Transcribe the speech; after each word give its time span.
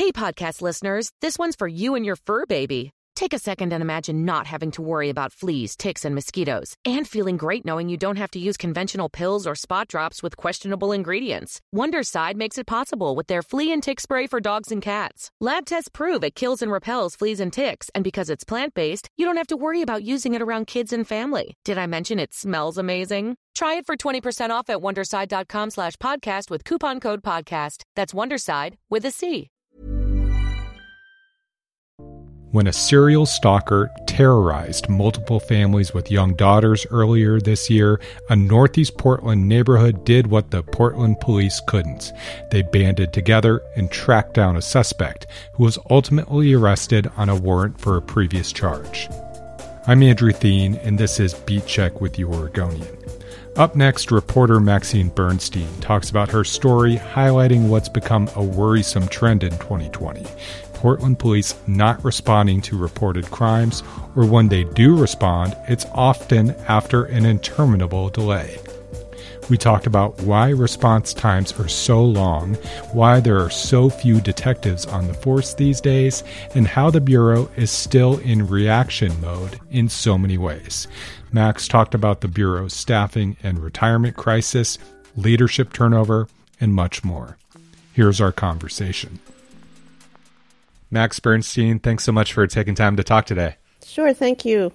Hey, 0.00 0.12
podcast 0.12 0.62
listeners, 0.62 1.12
this 1.20 1.38
one's 1.38 1.54
for 1.54 1.68
you 1.68 1.94
and 1.94 2.06
your 2.06 2.16
fur 2.16 2.46
baby. 2.46 2.90
Take 3.16 3.34
a 3.34 3.38
second 3.38 3.74
and 3.74 3.82
imagine 3.82 4.24
not 4.24 4.46
having 4.46 4.70
to 4.70 4.80
worry 4.80 5.10
about 5.10 5.30
fleas, 5.30 5.76
ticks, 5.76 6.06
and 6.06 6.14
mosquitoes, 6.14 6.74
and 6.86 7.06
feeling 7.06 7.36
great 7.36 7.66
knowing 7.66 7.90
you 7.90 7.98
don't 7.98 8.16
have 8.16 8.30
to 8.30 8.38
use 8.38 8.56
conventional 8.56 9.10
pills 9.10 9.46
or 9.46 9.54
spot 9.54 9.88
drops 9.88 10.22
with 10.22 10.38
questionable 10.38 10.92
ingredients. 10.92 11.60
Wondercide 11.76 12.36
makes 12.36 12.56
it 12.56 12.66
possible 12.66 13.14
with 13.14 13.26
their 13.26 13.42
flea 13.42 13.72
and 13.72 13.82
tick 13.82 14.00
spray 14.00 14.26
for 14.26 14.40
dogs 14.40 14.72
and 14.72 14.80
cats. 14.80 15.30
Lab 15.38 15.66
tests 15.66 15.90
prove 15.92 16.24
it 16.24 16.34
kills 16.34 16.62
and 16.62 16.72
repels 16.72 17.14
fleas 17.14 17.38
and 17.38 17.52
ticks, 17.52 17.90
and 17.94 18.02
because 18.02 18.30
it's 18.30 18.42
plant 18.42 18.72
based, 18.72 19.10
you 19.18 19.26
don't 19.26 19.36
have 19.36 19.48
to 19.48 19.56
worry 19.58 19.82
about 19.82 20.02
using 20.02 20.32
it 20.32 20.40
around 20.40 20.66
kids 20.66 20.94
and 20.94 21.06
family. 21.06 21.58
Did 21.62 21.76
I 21.76 21.86
mention 21.86 22.18
it 22.18 22.32
smells 22.32 22.78
amazing? 22.78 23.36
Try 23.54 23.74
it 23.74 23.84
for 23.84 23.96
20% 23.98 24.48
off 24.48 24.70
at 24.70 24.80
wondercide.com 24.80 25.68
slash 25.68 25.96
podcast 25.98 26.48
with 26.48 26.64
coupon 26.64 27.00
code 27.00 27.20
podcast. 27.20 27.82
That's 27.96 28.14
Wondercide 28.14 28.78
with 28.88 29.04
a 29.04 29.10
C. 29.10 29.50
when 32.52 32.66
a 32.66 32.72
serial 32.72 33.26
stalker 33.26 33.92
terrorized 34.06 34.88
multiple 34.88 35.38
families 35.38 35.94
with 35.94 36.10
young 36.10 36.34
daughters 36.34 36.84
earlier 36.90 37.40
this 37.40 37.70
year, 37.70 38.00
a 38.28 38.34
Northeast 38.34 38.98
Portland 38.98 39.48
neighborhood 39.48 40.04
did 40.04 40.26
what 40.26 40.50
the 40.50 40.62
Portland 40.62 41.20
police 41.20 41.60
couldn't. 41.68 42.12
They 42.50 42.62
banded 42.62 43.12
together 43.12 43.62
and 43.76 43.88
tracked 43.90 44.34
down 44.34 44.56
a 44.56 44.62
suspect 44.62 45.28
who 45.52 45.62
was 45.62 45.78
ultimately 45.90 46.52
arrested 46.52 47.08
on 47.16 47.28
a 47.28 47.36
warrant 47.36 47.80
for 47.80 47.96
a 47.96 48.02
previous 48.02 48.52
charge. 48.52 49.08
I'm 49.86 50.02
Andrew 50.02 50.32
Theen, 50.32 50.74
and 50.76 50.98
this 50.98 51.20
is 51.20 51.34
Beat 51.34 51.66
Check 51.66 52.00
with 52.00 52.14
the 52.14 52.24
Oregonian. 52.24 52.96
Up 53.56 53.76
next, 53.76 54.10
reporter 54.10 54.58
Maxine 54.60 55.08
Bernstein 55.08 55.68
talks 55.80 56.10
about 56.10 56.30
her 56.30 56.44
story 56.44 56.96
highlighting 56.96 57.68
what's 57.68 57.88
become 57.88 58.28
a 58.34 58.42
worrisome 58.42 59.06
trend 59.08 59.42
in 59.42 59.50
2020 59.58 60.24
Portland 60.80 61.18
police 61.18 61.54
not 61.66 62.02
responding 62.02 62.62
to 62.62 62.74
reported 62.74 63.30
crimes, 63.30 63.82
or 64.16 64.24
when 64.24 64.48
they 64.48 64.64
do 64.64 64.96
respond, 64.96 65.54
it's 65.68 65.84
often 65.92 66.52
after 66.68 67.04
an 67.04 67.26
interminable 67.26 68.08
delay. 68.08 68.58
We 69.50 69.58
talked 69.58 69.86
about 69.86 70.18
why 70.22 70.48
response 70.48 71.12
times 71.12 71.52
are 71.60 71.68
so 71.68 72.02
long, 72.02 72.54
why 72.92 73.20
there 73.20 73.38
are 73.44 73.50
so 73.50 73.90
few 73.90 74.22
detectives 74.22 74.86
on 74.86 75.06
the 75.06 75.12
force 75.12 75.52
these 75.52 75.82
days, 75.82 76.24
and 76.54 76.66
how 76.66 76.88
the 76.88 77.02
Bureau 77.02 77.50
is 77.56 77.70
still 77.70 78.16
in 78.20 78.46
reaction 78.46 79.20
mode 79.20 79.60
in 79.70 79.86
so 79.90 80.16
many 80.16 80.38
ways. 80.38 80.88
Max 81.30 81.68
talked 81.68 81.94
about 81.94 82.22
the 82.22 82.28
Bureau's 82.28 82.72
staffing 82.72 83.36
and 83.42 83.58
retirement 83.58 84.16
crisis, 84.16 84.78
leadership 85.14 85.74
turnover, 85.74 86.26
and 86.58 86.72
much 86.72 87.04
more. 87.04 87.36
Here's 87.92 88.18
our 88.18 88.32
conversation. 88.32 89.18
Max 90.90 91.20
Bernstein, 91.20 91.78
thanks 91.78 92.04
so 92.04 92.12
much 92.12 92.32
for 92.32 92.46
taking 92.46 92.74
time 92.74 92.96
to 92.96 93.04
talk 93.04 93.26
today. 93.26 93.56
Sure, 93.84 94.12
thank 94.12 94.44
you. 94.44 94.72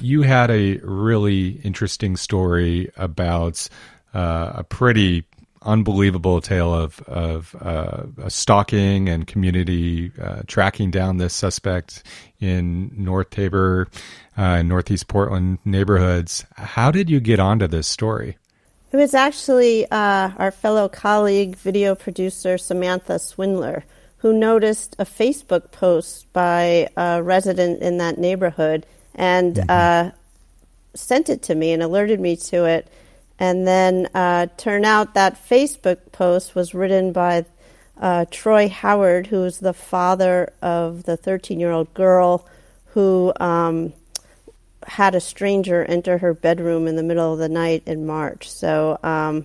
You 0.00 0.22
had 0.22 0.50
a 0.50 0.78
really 0.78 1.60
interesting 1.62 2.16
story 2.16 2.90
about 2.96 3.68
uh, 4.12 4.52
a 4.56 4.64
pretty 4.64 5.24
unbelievable 5.62 6.40
tale 6.40 6.74
of 6.74 7.00
of 7.02 7.54
uh, 7.60 8.28
stalking 8.28 9.08
and 9.08 9.26
community 9.26 10.12
uh, 10.20 10.42
tracking 10.46 10.90
down 10.90 11.16
this 11.16 11.34
suspect 11.34 12.02
in 12.40 12.90
North 12.96 13.30
Tabor, 13.30 13.88
uh, 14.36 14.62
Northeast 14.62 15.08
Portland 15.08 15.58
neighborhoods. 15.64 16.44
How 16.54 16.90
did 16.90 17.08
you 17.08 17.20
get 17.20 17.40
onto 17.40 17.66
this 17.66 17.86
story? 17.86 18.36
It 18.92 18.96
was 18.96 19.14
actually 19.14 19.90
uh, 19.90 20.30
our 20.36 20.52
fellow 20.52 20.88
colleague, 20.88 21.56
video 21.56 21.94
producer 21.94 22.58
Samantha 22.58 23.18
Swindler, 23.18 23.84
who 24.24 24.32
noticed 24.32 24.96
a 24.98 25.04
Facebook 25.04 25.70
post 25.70 26.32
by 26.32 26.88
a 26.96 27.22
resident 27.22 27.82
in 27.82 27.98
that 27.98 28.16
neighborhood 28.16 28.86
and 29.14 29.56
mm-hmm. 29.56 29.68
uh, 29.68 30.10
sent 30.94 31.28
it 31.28 31.42
to 31.42 31.54
me 31.54 31.74
and 31.74 31.82
alerted 31.82 32.18
me 32.18 32.34
to 32.34 32.64
it. 32.64 32.88
And 33.38 33.66
then 33.66 34.08
uh, 34.14 34.46
turned 34.56 34.86
out 34.86 35.12
that 35.12 35.46
Facebook 35.46 36.10
post 36.10 36.54
was 36.54 36.72
written 36.72 37.12
by 37.12 37.44
uh, 38.00 38.24
Troy 38.30 38.66
Howard, 38.70 39.26
who 39.26 39.44
is 39.44 39.58
the 39.58 39.74
father 39.74 40.50
of 40.62 41.02
the 41.02 41.18
13 41.18 41.60
year 41.60 41.72
old 41.72 41.92
girl 41.92 42.48
who 42.94 43.30
um, 43.38 43.92
had 44.86 45.14
a 45.14 45.20
stranger 45.20 45.84
enter 45.84 46.16
her 46.16 46.32
bedroom 46.32 46.86
in 46.86 46.96
the 46.96 47.02
middle 47.02 47.34
of 47.34 47.38
the 47.38 47.50
night 47.50 47.82
in 47.84 48.06
March. 48.06 48.50
So 48.50 48.98
um, 49.02 49.44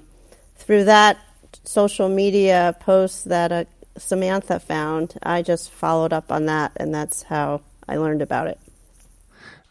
through 0.56 0.86
that 0.86 1.18
social 1.66 2.08
media 2.08 2.78
post 2.80 3.28
that 3.28 3.52
a 3.52 3.68
Samantha 4.00 4.60
found. 4.60 5.18
I 5.24 5.42
just 5.42 5.72
followed 5.72 6.14
up 6.14 6.32
on 6.32 6.46
that, 6.46 6.72
and 6.78 6.94
that's 6.94 7.24
how 7.24 7.62
I 7.88 7.98
learned 7.98 8.22
about 8.22 8.48
it. 8.48 8.60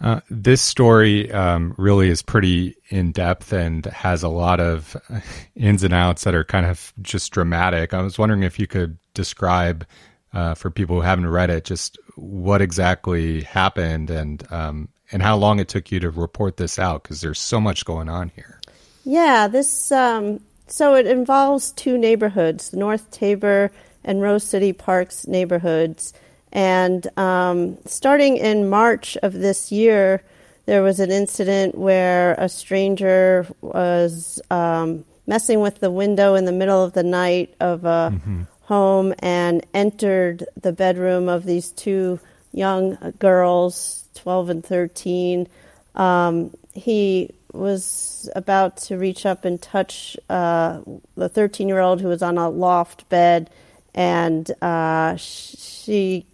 Uh, 0.01 0.21
this 0.31 0.63
story 0.63 1.31
um, 1.33 1.75
really 1.77 2.09
is 2.09 2.23
pretty 2.23 2.77
in 2.89 3.11
depth 3.11 3.53
and 3.53 3.85
has 3.87 4.23
a 4.23 4.29
lot 4.29 4.61
of 4.61 4.97
ins 5.57 5.83
and 5.83 5.93
outs 5.93 6.25
that 6.25 6.35
are 6.35 6.45
kind 6.45 6.67
of 6.67 6.93
just 7.03 7.33
dramatic. 7.33 7.93
I 7.93 8.03
was 8.03 8.19
wondering 8.19 8.45
if 8.45 8.59
you 8.61 8.69
could 8.69 8.97
describe 9.15 9.85
uh, 10.33 10.55
for 10.55 10.71
people 10.71 10.97
who 10.97 11.03
haven't 11.03 11.27
read 11.29 11.51
it 11.51 11.65
just 11.65 11.99
what 12.15 12.61
exactly 12.61 13.43
happened 13.43 14.11
and 14.11 14.47
um, 14.53 14.89
and 15.11 15.23
how 15.23 15.37
long 15.37 15.59
it 15.59 15.69
took 15.69 15.91
you 15.91 15.99
to 16.01 16.11
report 16.11 16.59
this 16.59 16.79
out 16.79 17.03
because 17.03 17.21
there's 17.21 17.41
so 17.41 17.61
much 17.61 17.85
going 17.85 18.09
on 18.09 18.31
here. 18.37 18.61
Yeah, 19.05 19.49
this 19.49 19.91
um, 19.91 20.41
so 20.69 20.95
it 20.95 21.07
involves 21.07 21.73
two 21.73 21.99
neighborhoods, 21.99 22.73
North 22.73 23.11
Tabor 23.11 23.73
and 24.09 24.23
Rose 24.23 24.43
City 24.43 24.73
Parks 24.73 25.29
neighborhoods. 25.29 26.15
And 26.51 27.07
um, 27.19 27.77
starting 27.85 28.39
in 28.39 28.71
March 28.71 29.19
of 29.23 29.35
this 29.35 29.71
year, 29.71 30.23
there 30.65 30.83
was 30.83 30.99
an 30.99 31.11
incident 31.11 31.77
where 31.77 32.33
a 32.39 32.49
stranger 32.49 33.47
was 33.61 34.41
um, 34.51 35.05
messing 35.27 35.61
with 35.61 35.81
the 35.81 35.91
window 35.91 36.35
in 36.35 36.47
the 36.47 36.53
middle 36.53 36.83
of 36.83 36.95
the 36.95 37.03
night 37.03 37.55
of 37.61 37.85
a 37.85 38.11
mm-hmm. 38.15 38.43
home 38.63 39.13
and 39.19 39.65
entered 39.75 40.47
the 40.61 40.73
bedroom 40.73 41.29
of 41.29 41.45
these 41.45 41.71
two 41.71 42.19
young 42.53 42.97
girls, 43.19 44.07
12 44.15 44.49
and 44.49 44.65
13. 44.65 45.47
Um, 45.95 46.51
he 46.73 47.35
was 47.53 48.31
about 48.35 48.79
to 48.79 48.97
reach 48.97 49.27
up 49.27 49.45
and 49.45 49.61
touch 49.61 50.17
uh, 50.31 50.81
the 51.15 51.29
13 51.29 51.69
year 51.69 51.81
old 51.81 52.01
who 52.01 52.09
was 52.09 52.23
on 52.23 52.39
a 52.39 52.49
loft 52.49 53.07
bed 53.11 53.51
and 53.95 54.51
uh, 54.63 55.17
she 55.17 56.27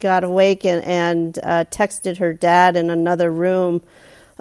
got 0.00 0.24
awake 0.24 0.64
and, 0.64 0.84
and 0.84 1.38
uh, 1.42 1.64
texted 1.70 2.18
her 2.18 2.32
dad 2.32 2.76
in 2.76 2.90
another 2.90 3.30
room 3.30 3.82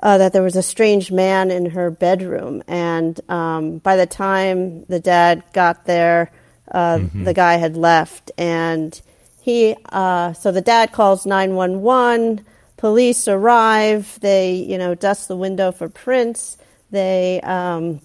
uh, 0.01 0.17
that 0.17 0.33
there 0.33 0.43
was 0.43 0.55
a 0.55 0.63
strange 0.63 1.11
man 1.11 1.51
in 1.51 1.71
her 1.71 1.91
bedroom. 1.91 2.63
And 2.67 3.19
um, 3.29 3.79
by 3.79 3.97
the 3.97 4.05
time 4.05 4.85
the 4.85 4.99
dad 4.99 5.43
got 5.53 5.85
there, 5.85 6.31
uh, 6.71 6.97
mm-hmm. 6.97 7.25
the 7.25 7.33
guy 7.33 7.57
had 7.57 7.75
left. 7.75 8.31
And 8.37 8.99
he, 9.41 9.75
uh, 9.89 10.33
so 10.33 10.51
the 10.51 10.61
dad 10.61 10.91
calls 10.91 11.25
911. 11.25 12.45
Police 12.77 13.27
arrive. 13.27 14.17
They, 14.21 14.53
you 14.55 14.77
know, 14.77 14.95
dust 14.95 15.27
the 15.27 15.35
window 15.35 15.71
for 15.71 15.89
prints. 15.89 16.57
They, 16.91 17.41
um, 17.41 17.99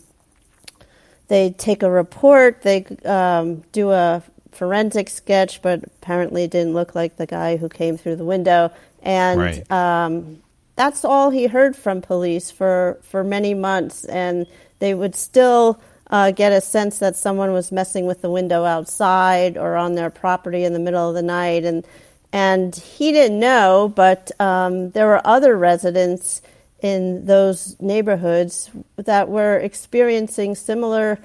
they 1.28 1.50
take 1.50 1.82
a 1.82 1.90
report. 1.90 2.62
They 2.62 2.84
um, 3.04 3.62
do 3.70 3.92
a 3.92 4.22
forensic 4.54 5.08
sketch, 5.08 5.62
but 5.62 5.84
apparently 5.84 6.46
didn't 6.46 6.74
look 6.74 6.94
like 6.94 7.16
the 7.16 7.26
guy 7.26 7.56
who 7.56 7.68
came 7.68 7.96
through 7.96 8.16
the 8.16 8.24
window. 8.24 8.70
And 9.02 9.40
right. 9.40 9.70
um, 9.70 10.42
that's 10.76 11.04
all 11.04 11.30
he 11.30 11.46
heard 11.46 11.76
from 11.76 12.00
police 12.00 12.50
for, 12.50 12.98
for 13.02 13.22
many 13.22 13.54
months. 13.54 14.04
And 14.04 14.46
they 14.78 14.94
would 14.94 15.14
still 15.14 15.80
uh, 16.10 16.30
get 16.30 16.52
a 16.52 16.60
sense 16.60 16.98
that 16.98 17.16
someone 17.16 17.52
was 17.52 17.72
messing 17.72 18.06
with 18.06 18.22
the 18.22 18.30
window 18.30 18.64
outside 18.64 19.56
or 19.56 19.76
on 19.76 19.94
their 19.94 20.10
property 20.10 20.64
in 20.64 20.72
the 20.72 20.78
middle 20.78 21.08
of 21.08 21.14
the 21.14 21.22
night. 21.22 21.64
And, 21.64 21.86
and 22.32 22.74
he 22.74 23.12
didn't 23.12 23.38
know, 23.38 23.92
but 23.94 24.30
um, 24.40 24.90
there 24.90 25.06
were 25.06 25.24
other 25.26 25.56
residents 25.56 26.42
in 26.80 27.24
those 27.24 27.80
neighborhoods 27.80 28.70
that 28.96 29.28
were 29.28 29.56
experiencing 29.58 30.54
similar 30.54 31.18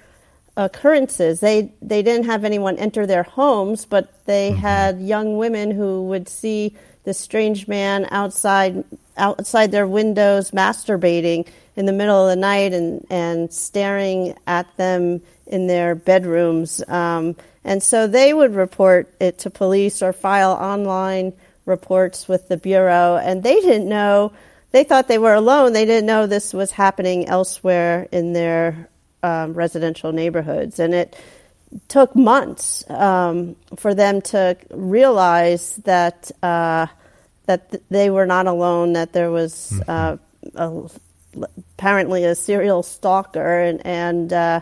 occurrences. 0.66 1.40
They 1.40 1.72
they 1.82 2.04
didn't 2.04 2.26
have 2.26 2.44
anyone 2.44 2.78
enter 2.78 3.06
their 3.06 3.24
homes, 3.24 3.86
but 3.86 4.26
they 4.26 4.52
mm-hmm. 4.52 4.60
had 4.60 5.02
young 5.02 5.38
women 5.38 5.72
who 5.72 6.04
would 6.08 6.28
see 6.28 6.76
this 7.06 7.18
strange 7.18 7.68
man 7.68 8.08
outside 8.12 8.84
outside 9.18 9.72
their 9.72 9.88
windows 9.88 10.52
masturbating 10.52 11.48
in 11.76 11.86
the 11.86 11.94
middle 11.94 12.24
of 12.24 12.30
the 12.30 12.36
night 12.36 12.74
and 12.74 13.06
and 13.10 13.54
staring 13.54 14.36
at 14.48 14.76
them 14.78 15.22
in 15.48 15.68
their 15.68 15.96
bedrooms. 15.96 16.84
Um, 16.88 17.36
and 17.64 17.82
so 17.82 18.08
they 18.08 18.34
would 18.34 18.54
report 18.54 19.14
it 19.20 19.40
to 19.40 19.50
police 19.50 20.02
or 20.02 20.14
file 20.14 20.52
online 20.52 21.34
reports 21.66 22.28
with 22.28 22.50
the 22.50 22.58
bureau, 22.58 23.16
and 23.16 23.44
they 23.44 23.62
didn't 23.62 23.88
know. 23.88 24.34
They 24.72 24.84
thought 24.84 25.08
they 25.08 25.18
were 25.18 25.34
alone. 25.34 25.74
They 25.74 25.86
didn't 25.86 26.06
know 26.06 26.28
this 26.28 26.54
was 26.54 26.72
happening 26.72 27.28
elsewhere 27.28 28.08
in 28.12 28.34
their 28.34 28.88
um, 29.24 29.54
residential 29.54 30.12
neighborhoods, 30.12 30.80
and 30.80 30.94
it 30.94 31.16
took 31.88 32.16
months 32.16 32.90
um, 32.90 33.56
for 33.76 33.94
them 33.94 34.22
to 34.22 34.58
realize 34.72 35.76
that 35.86 36.32
uh, 36.42 36.88
that 37.46 37.82
they 37.90 38.10
were 38.10 38.26
not 38.26 38.48
alone. 38.48 38.94
That 38.94 39.14
there 39.14 39.32
was 39.32 39.80
uh, 39.88 40.18
a, 40.56 40.90
apparently 41.78 42.24
a 42.26 42.36
serial 42.36 42.84
stalker, 42.84 43.60
and 43.60 43.86
and 43.86 44.34
uh, 44.34 44.62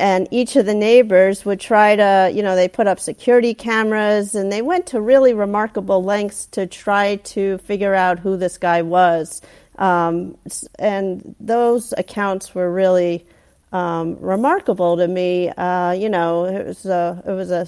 and 0.00 0.26
each 0.30 0.56
of 0.56 0.66
the 0.66 0.74
neighbors 0.74 1.44
would 1.44 1.60
try 1.60 1.94
to, 1.94 2.32
you 2.34 2.42
know, 2.42 2.56
they 2.56 2.68
put 2.68 2.86
up 2.86 2.98
security 2.98 3.52
cameras, 3.52 4.34
and 4.34 4.50
they 4.50 4.62
went 4.62 4.86
to 4.88 5.00
really 5.00 5.34
remarkable 5.34 6.02
lengths 6.02 6.46
to 6.46 6.66
try 6.66 7.16
to 7.16 7.58
figure 7.58 7.94
out 7.94 8.18
who 8.18 8.36
this 8.36 8.56
guy 8.56 8.82
was. 8.82 9.42
Um, 9.76 10.36
and 10.78 11.34
those 11.38 11.92
accounts 11.96 12.54
were 12.54 12.70
really 12.72 13.26
um, 13.72 14.16
remarkable 14.20 14.96
to 14.96 15.08
me. 15.08 15.48
Uh, 15.50 15.92
you 15.92 16.08
know, 16.08 16.44
it 16.44 16.66
was 16.66 16.86
a 16.86 17.22
it 17.26 17.32
was 17.32 17.50
a 17.50 17.66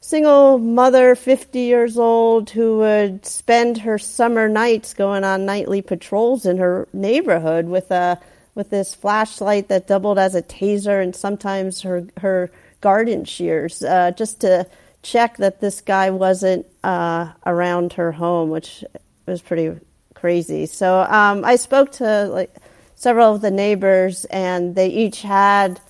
single 0.00 0.58
mother, 0.58 1.14
fifty 1.14 1.60
years 1.60 1.98
old, 1.98 2.50
who 2.50 2.78
would 2.78 3.24
spend 3.24 3.78
her 3.78 3.98
summer 3.98 4.48
nights 4.48 4.94
going 4.94 5.24
on 5.24 5.46
nightly 5.46 5.82
patrols 5.82 6.46
in 6.46 6.58
her 6.58 6.88
neighborhood 6.92 7.66
with 7.66 7.90
a 7.90 8.18
with 8.54 8.70
this 8.70 8.94
flashlight 8.94 9.68
that 9.68 9.86
doubled 9.86 10.18
as 10.18 10.34
a 10.34 10.42
taser, 10.42 11.02
and 11.02 11.16
sometimes 11.16 11.82
her 11.82 12.06
her 12.18 12.50
garden 12.80 13.24
shears, 13.24 13.82
uh, 13.82 14.10
just 14.10 14.40
to 14.40 14.66
check 15.02 15.36
that 15.38 15.60
this 15.60 15.80
guy 15.80 16.10
wasn't 16.10 16.66
uh, 16.84 17.32
around 17.46 17.94
her 17.94 18.12
home, 18.12 18.50
which 18.50 18.84
was 19.26 19.40
pretty 19.40 19.78
crazy. 20.14 20.66
So 20.66 21.00
um, 21.02 21.44
I 21.44 21.56
spoke 21.56 21.92
to 21.92 22.26
like 22.26 22.54
several 23.02 23.34
of 23.34 23.40
the 23.40 23.50
neighbors, 23.50 24.24
and 24.26 24.76
they 24.76 24.86
each 24.86 25.22
had, 25.22 25.80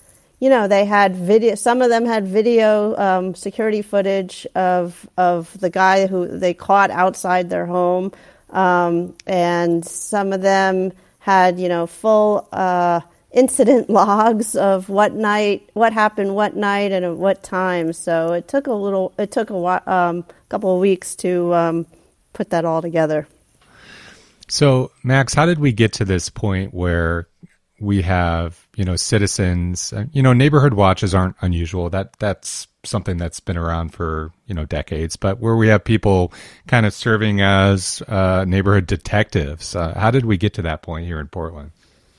you 0.41 0.49
know, 0.49 0.67
they 0.67 0.87
had 0.87 1.15
video. 1.15 1.55
Some 1.55 1.83
of 1.83 1.91
them 1.91 2.07
had 2.07 2.27
video 2.27 2.97
um, 2.97 3.35
security 3.35 3.83
footage 3.83 4.47
of 4.55 5.07
of 5.19 5.53
the 5.61 5.69
guy 5.69 6.07
who 6.07 6.27
they 6.27 6.55
caught 6.55 6.91
outside 6.91 7.51
their 7.51 7.67
home, 7.67 8.13
um, 8.49 9.15
and 9.27 9.85
some 9.85 10.33
of 10.33 10.41
them 10.41 10.93
had, 11.19 11.61
you 11.61 11.69
know, 11.69 11.87
full. 11.87 12.49
Uh, 12.51 13.01
incident 13.33 13.89
logs 14.03 14.55
of 14.55 14.91
what 14.91 15.15
night, 15.15 15.67
what 15.73 15.95
happened, 15.95 16.35
what 16.35 16.55
night, 16.55 16.93
and 16.93 17.03
at 17.03 17.17
what 17.17 17.43
time. 17.43 17.91
So 17.95 18.35
it 18.35 18.47
took 18.47 18.67
a 18.67 18.75
little, 18.75 19.15
it 19.19 19.31
took 19.31 19.49
a 19.49 19.91
um, 19.91 20.27
couple 20.51 20.75
of 20.75 20.83
weeks 20.83 21.17
to 21.17 21.55
um, 21.55 21.87
put 22.35 22.51
that 22.51 22.67
all 22.67 22.83
together. 22.83 23.27
So, 24.53 24.91
Max, 25.03 25.33
how 25.33 25.47
did 25.47 25.59
we 25.59 25.73
get 25.73 25.95
to 25.95 26.05
this 26.05 26.29
point 26.29 26.75
where 26.75 27.27
we 27.81 28.03
have, 28.03 28.69
you 28.77 28.85
know, 28.85 28.97
citizens, 28.97 29.95
you 30.13 30.23
know, 30.23 30.35
neighborhood 30.35 30.75
watches 30.75 31.15
aren't 31.15 31.37
unusual. 31.41 31.89
That 31.89 32.13
that's 32.19 32.69
something 32.85 33.17
that's 33.17 33.41
been 33.41 33.57
around 33.57 33.95
for, 33.95 34.31
you 34.47 34.55
know, 34.55 34.67
decades, 34.67 35.17
but 35.17 35.41
where 35.41 35.57
we 35.57 35.69
have 35.69 35.83
people 35.83 36.35
kind 36.67 36.85
of 36.85 36.93
serving 36.93 37.41
as 37.41 38.03
uh, 38.09 38.45
neighborhood 38.47 38.87
detectives. 38.87 39.75
Uh, 39.75 39.99
how 39.99 40.11
did 40.11 40.27
we 40.27 40.37
get 40.37 40.53
to 40.55 40.63
that 40.63 40.83
point 40.83 41.07
here 41.07 41.19
in 41.19 41.29
Portland? 41.29 41.71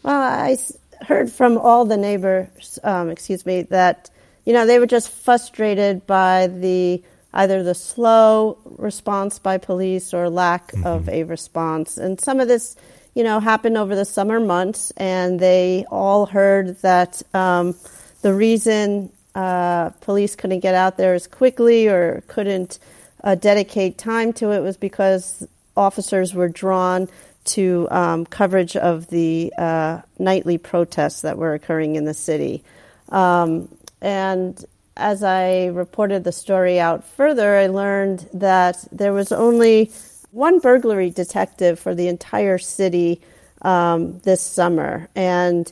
Well, 0.02 0.20
I 0.20 0.58
heard 1.06 1.32
from 1.32 1.60
all 1.60 1.86
the 1.86 1.98
neighbors, 1.98 2.80
um, 2.84 3.12
excuse 3.12 3.46
me, 3.46 3.62
that, 3.70 4.10
you 4.44 4.54
know, 4.54 4.66
they 4.66 4.80
were 4.80 4.88
just 4.88 5.08
frustrated 5.08 6.08
by 6.08 6.48
the 6.48 7.04
either 7.34 7.64
the 7.64 7.76
slow 7.76 8.58
response 8.78 9.40
by 9.40 9.58
police 9.58 10.14
or 10.14 10.30
lack 10.30 10.72
mm-hmm. 10.72 10.86
of 10.86 11.10
a 11.10 11.24
response. 11.24 11.98
And 11.98 12.20
some 12.20 12.40
of 12.40 12.48
this, 12.48 12.76
you 13.16 13.24
know, 13.24 13.40
happened 13.40 13.78
over 13.78 13.96
the 13.96 14.06
summer 14.06 14.40
months, 14.40 14.92
and 14.98 15.40
they 15.40 15.86
all 15.90 16.26
heard 16.26 16.78
that 16.82 17.22
um, 17.34 17.76
the 18.22 18.34
reason 18.34 19.12
uh, 19.36 19.90
police 20.02 20.36
couldn't 20.36 20.60
get 20.60 20.76
out 20.76 20.98
there 20.98 21.14
as 21.14 21.28
quickly 21.28 21.88
or 21.88 22.24
couldn't 22.28 22.80
uh, 23.24 23.36
dedicate 23.36 23.98
time 23.98 24.34
to 24.34 24.52
it 24.52 24.62
was 24.62 24.78
because 24.78 25.48
officers 25.76 26.34
were 26.34 26.50
drawn 26.50 27.10
to 27.46 27.88
um, 27.92 28.26
coverage 28.26 28.76
of 28.76 29.08
the 29.08 29.52
uh, 29.58 30.02
nightly 30.20 30.58
protests 30.58 31.22
that 31.22 31.38
were 31.38 31.54
occurring 31.54 31.96
in 31.96 32.06
the 32.06 32.14
city. 32.14 32.64
Um, 33.10 33.70
and 34.02 34.64
as 34.96 35.24
I 35.24 35.68
reported 35.68 36.24
the 36.24 36.32
story 36.32 36.80
out 36.80 37.04
further, 37.04 37.58
I 37.58 37.68
learned 37.68 38.30
that 38.34 38.86
there 38.92 39.14
was 39.14 39.32
only 39.32 39.92
one 40.32 40.60
burglary 40.60 41.10
detective 41.10 41.80
for 41.80 41.96
the 41.96 42.08
entire 42.08 42.58
city 42.58 43.22
um, 43.62 44.20
this 44.20 44.42
summer. 44.42 45.10
And 45.16 45.72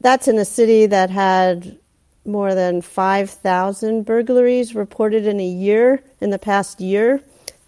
that's 0.00 0.28
in 0.28 0.38
a 0.38 0.44
city 0.44 0.86
that 0.86 1.10
had 1.10 1.78
more 2.24 2.54
than 2.54 2.82
5,000 2.82 4.04
burglaries 4.04 4.74
reported 4.74 5.26
in 5.26 5.40
a 5.40 5.46
year 5.46 6.02
in 6.20 6.30
the 6.30 6.38
past 6.38 6.80
year. 6.80 7.22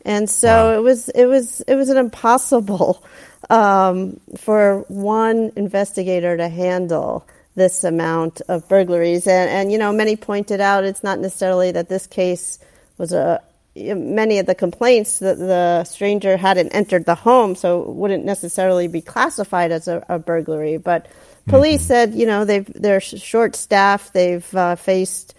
And 0.05 0.29
so 0.29 0.49
wow. 0.49 0.79
it 0.79 0.83
was 0.83 1.09
it 1.11 1.27
was 1.27 1.61
it 1.61 1.77
was 1.77 1.89
an 1.89 1.97
impossible 1.97 3.05
um, 3.51 4.19
for 4.37 4.85
one 4.89 5.53
investigator 5.55 6.37
to 6.37 6.49
handle 6.49 7.27
this 7.55 7.85
amount 7.85 8.41
of 8.49 8.69
burglaries. 8.69 9.27
And, 9.27 9.51
and, 9.51 9.73
you 9.73 9.79
know, 9.79 9.93
many 9.93 10.17
pointed 10.17 10.61
out 10.61 10.85
it's 10.85 11.03
not 11.03 11.19
necessarily 11.19 11.73
that 11.73 11.89
this 11.89 12.07
case 12.07 12.59
was 12.99 13.13
a, 13.13 13.43
many 13.75 14.39
of 14.39 14.47
the 14.47 14.55
complaints 14.55 15.19
that 15.19 15.39
the 15.39 15.85
stranger 15.85 16.37
hadn't 16.37 16.71
entered 16.71 17.05
the 17.05 17.15
home, 17.15 17.55
so 17.55 17.83
it 17.83 17.89
wouldn't 17.89 18.25
necessarily 18.25 18.89
be 18.89 19.01
classified 19.01 19.73
as 19.73 19.89
a, 19.89 20.05
a 20.09 20.19
burglary. 20.19 20.77
But 20.79 21.07
police 21.47 21.83
mm-hmm. 21.83 21.89
said, 21.89 22.15
you 22.15 22.27
know, 22.27 22.45
they've, 22.45 22.71
they're 22.75 23.01
short 23.01 23.57
staffed, 23.57 24.13
they've 24.13 24.55
uh, 24.55 24.77
faced 24.77 25.35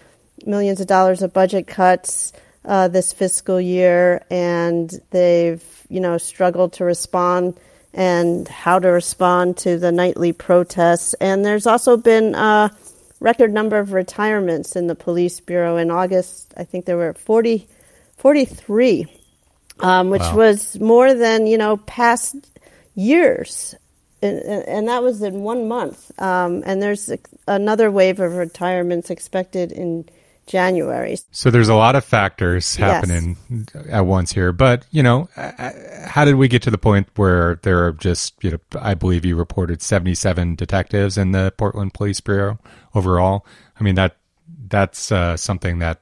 millions 0.46 0.82
of 0.82 0.88
dollars 0.88 1.22
of 1.22 1.34
budget 1.34 1.68
cuts. 1.68 2.34
Uh, 2.66 2.88
this 2.88 3.12
fiscal 3.12 3.60
year, 3.60 4.24
and 4.30 4.90
they've 5.12 5.62
you 5.90 6.00
know 6.00 6.18
struggled 6.18 6.72
to 6.72 6.86
respond 6.86 7.60
and 7.94 8.48
how 8.48 8.80
to 8.80 8.88
respond 8.88 9.58
to 9.58 9.78
the 9.78 9.92
nightly 9.92 10.34
protests. 10.34 11.14
And 11.16 11.46
there's 11.46 11.68
also 11.68 11.98
been 11.98 12.34
a 12.36 12.72
record 13.20 13.54
number 13.54 13.78
of 13.78 13.94
retirements 13.94 14.76
in 14.76 14.88
the 14.88 14.96
police 14.96 15.40
bureau. 15.40 15.78
In 15.78 15.92
August, 15.92 16.54
I 16.58 16.64
think 16.64 16.86
there 16.86 16.98
were 16.98 17.14
40, 17.14 17.68
43, 18.18 19.06
um, 19.80 20.10
which 20.10 20.22
wow. 20.22 20.36
was 20.36 20.80
more 20.80 21.14
than, 21.14 21.46
you 21.46 21.58
know, 21.58 21.78
past 21.78 22.36
years. 22.96 23.76
And, 24.22 24.40
and 24.40 24.88
that 24.88 25.04
was 25.04 25.22
in 25.22 25.42
one 25.42 25.68
month. 25.68 26.12
Um, 26.20 26.64
and 26.66 26.82
there's 26.82 27.12
another 27.48 27.92
wave 27.92 28.20
of 28.20 28.36
retirements 28.36 29.10
expected 29.10 29.72
in 29.72 30.10
January. 30.46 31.18
So 31.32 31.50
there's 31.50 31.70
a 31.70 31.76
lot 31.76 31.96
of 31.96 32.04
factors 32.04 32.76
happening 32.76 33.38
yes. 33.50 33.88
at 33.88 34.02
once 34.02 34.32
here. 34.32 34.52
But, 34.52 34.86
you 34.92 35.04
know, 35.04 35.30
how 36.06 36.26
did 36.26 36.36
we 36.36 36.48
get 36.48 36.62
to 36.64 36.72
the 36.72 36.78
point 36.78 37.08
where 37.16 37.60
there 37.64 37.86
are 37.86 37.94
just, 37.94 38.44
you 38.44 38.52
know, 38.52 38.60
I 38.80 38.94
believe 38.94 39.26
you 39.26 39.36
reported 39.36 39.82
77 39.82 40.56
detectives 40.56 41.18
in 41.18 41.32
the 41.32 41.54
Portland 41.58 41.94
Police 41.94 42.22
Bureau 42.22 42.60
overall? 42.94 43.46
I 43.80 43.84
mean, 43.84 43.96
that 43.96 44.18
that's 44.68 45.12
uh, 45.12 45.38
something 45.38 45.80
that 45.80 46.02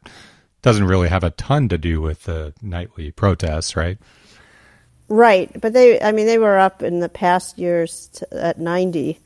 doesn't 0.62 0.86
really 0.86 1.10
have 1.10 1.24
a 1.24 1.31
ton 1.31 1.69
to 1.69 1.77
do 1.77 2.01
with 2.01 2.24
the 2.24 2.53
nightly 2.62 3.12
protests, 3.12 3.75
right? 3.75 3.98
Right. 5.07 5.51
But 5.60 5.74
they, 5.74 6.00
I 6.00 6.12
mean, 6.13 6.25
they 6.25 6.38
were 6.38 6.57
up 6.57 6.83
in 6.83 7.00
the 7.00 7.10
past 7.10 7.57
years 7.60 8.07
to, 8.13 8.27
at 8.33 8.60
90 8.60 9.19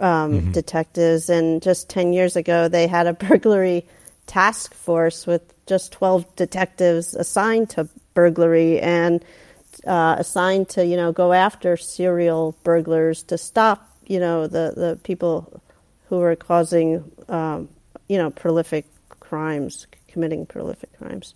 um, 0.00 0.32
mm-hmm. 0.32 0.52
detectives. 0.52 1.30
And 1.30 1.62
just 1.62 1.88
10 1.88 2.12
years 2.12 2.36
ago, 2.36 2.68
they 2.68 2.86
had 2.86 3.06
a 3.06 3.12
burglary 3.14 3.86
task 4.28 4.74
force 4.74 5.26
with 5.26 5.42
just 5.66 5.90
12 5.92 6.36
detectives 6.36 7.14
assigned 7.14 7.70
to 7.70 7.88
burglary 8.14 8.78
and 8.80 9.24
uh, 9.86 10.16
assigned 10.18 10.68
to, 10.68 10.84
you 10.84 10.96
know, 10.96 11.10
go 11.12 11.32
after 11.32 11.76
serial 11.76 12.56
burglars 12.62 13.22
to 13.24 13.38
stop, 13.38 13.90
you 14.06 14.20
know, 14.20 14.46
the, 14.46 14.72
the 14.76 14.98
people 15.02 15.60
who 16.08 16.20
are 16.20 16.36
causing, 16.36 17.10
um, 17.28 17.68
you 18.08 18.16
know, 18.16 18.30
prolific 18.30 18.86
crimes, 19.20 19.86
committing 20.08 20.46
prolific 20.46 20.96
crimes. 20.98 21.34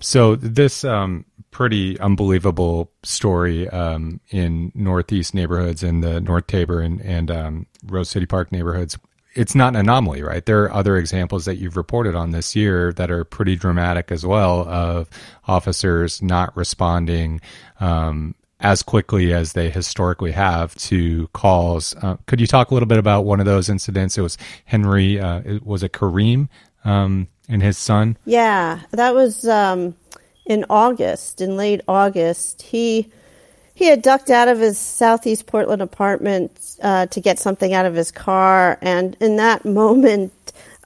So 0.00 0.34
this 0.34 0.84
um, 0.84 1.24
pretty 1.52 1.98
unbelievable 2.00 2.90
story 3.02 3.68
um, 3.68 4.20
in 4.30 4.72
Northeast 4.74 5.34
neighborhoods 5.34 5.82
in 5.82 6.00
the 6.00 6.20
North 6.20 6.48
Tabor 6.48 6.80
and, 6.80 7.00
and 7.00 7.30
um, 7.30 7.66
Rose 7.86 8.08
City 8.08 8.26
Park 8.26 8.50
neighborhoods 8.50 8.98
it's 9.34 9.54
not 9.54 9.74
an 9.74 9.80
anomaly, 9.80 10.22
right? 10.22 10.44
There 10.44 10.64
are 10.64 10.72
other 10.72 10.96
examples 10.96 11.44
that 11.46 11.56
you've 11.56 11.76
reported 11.76 12.14
on 12.14 12.30
this 12.30 12.54
year 12.54 12.92
that 12.94 13.10
are 13.10 13.24
pretty 13.24 13.56
dramatic 13.56 14.12
as 14.12 14.26
well 14.26 14.68
of 14.68 15.08
officers 15.46 16.22
not 16.22 16.56
responding 16.56 17.40
um, 17.80 18.34
as 18.60 18.82
quickly 18.82 19.32
as 19.32 19.54
they 19.54 19.70
historically 19.70 20.32
have 20.32 20.74
to 20.76 21.28
calls. 21.28 21.94
Uh, 22.02 22.16
could 22.26 22.40
you 22.40 22.46
talk 22.46 22.70
a 22.70 22.74
little 22.74 22.86
bit 22.86 22.98
about 22.98 23.24
one 23.24 23.40
of 23.40 23.46
those 23.46 23.68
incidents? 23.68 24.16
It 24.18 24.22
was 24.22 24.38
Henry, 24.64 25.18
uh, 25.18 25.42
it 25.44 25.66
was 25.66 25.82
it 25.82 25.92
Kareem 25.92 26.48
um, 26.84 27.28
and 27.48 27.62
his 27.62 27.78
son? 27.78 28.16
Yeah, 28.24 28.80
that 28.92 29.14
was 29.14 29.48
um, 29.48 29.96
in 30.46 30.64
August, 30.68 31.40
in 31.40 31.56
late 31.56 31.80
August. 31.88 32.62
He 32.62 33.10
he 33.74 33.86
had 33.86 34.02
ducked 34.02 34.30
out 34.30 34.48
of 34.48 34.58
his 34.58 34.78
Southeast 34.78 35.46
Portland 35.46 35.82
apartment 35.82 36.76
uh, 36.82 37.06
to 37.06 37.20
get 37.20 37.38
something 37.38 37.72
out 37.72 37.86
of 37.86 37.94
his 37.94 38.10
car, 38.10 38.78
and 38.82 39.16
in 39.20 39.36
that 39.36 39.64
moment, 39.64 40.32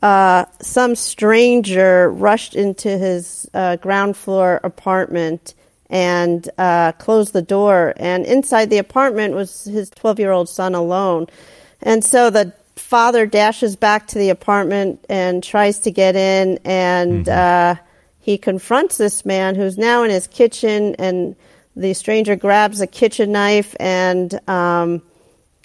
uh, 0.02 0.44
some 0.60 0.94
stranger 0.94 2.10
rushed 2.10 2.54
into 2.54 2.96
his 2.98 3.48
uh, 3.54 3.76
ground 3.76 4.16
floor 4.16 4.60
apartment 4.62 5.54
and 5.88 6.48
uh, 6.58 6.92
closed 6.92 7.32
the 7.32 7.42
door. 7.42 7.94
And 7.96 8.26
inside 8.26 8.70
the 8.70 8.78
apartment 8.78 9.34
was 9.34 9.64
his 9.64 9.90
12 9.90 10.18
year 10.18 10.32
old 10.32 10.48
son 10.48 10.74
alone. 10.74 11.26
And 11.82 12.04
so 12.04 12.30
the 12.30 12.52
father 12.74 13.26
dashes 13.26 13.76
back 13.76 14.06
to 14.08 14.18
the 14.18 14.30
apartment 14.30 15.04
and 15.08 15.42
tries 15.42 15.80
to 15.80 15.90
get 15.90 16.14
in, 16.14 16.58
and 16.64 17.26
mm-hmm. 17.26 17.78
uh, 17.78 17.82
he 18.20 18.38
confronts 18.38 18.96
this 18.96 19.24
man 19.24 19.54
who's 19.54 19.78
now 19.78 20.02
in 20.02 20.10
his 20.10 20.26
kitchen, 20.26 20.94
and 20.98 21.36
the 21.76 21.94
stranger 21.94 22.34
grabs 22.36 22.80
a 22.80 22.86
kitchen 22.86 23.32
knife 23.32 23.76
and 23.78 24.40
um, 24.48 25.02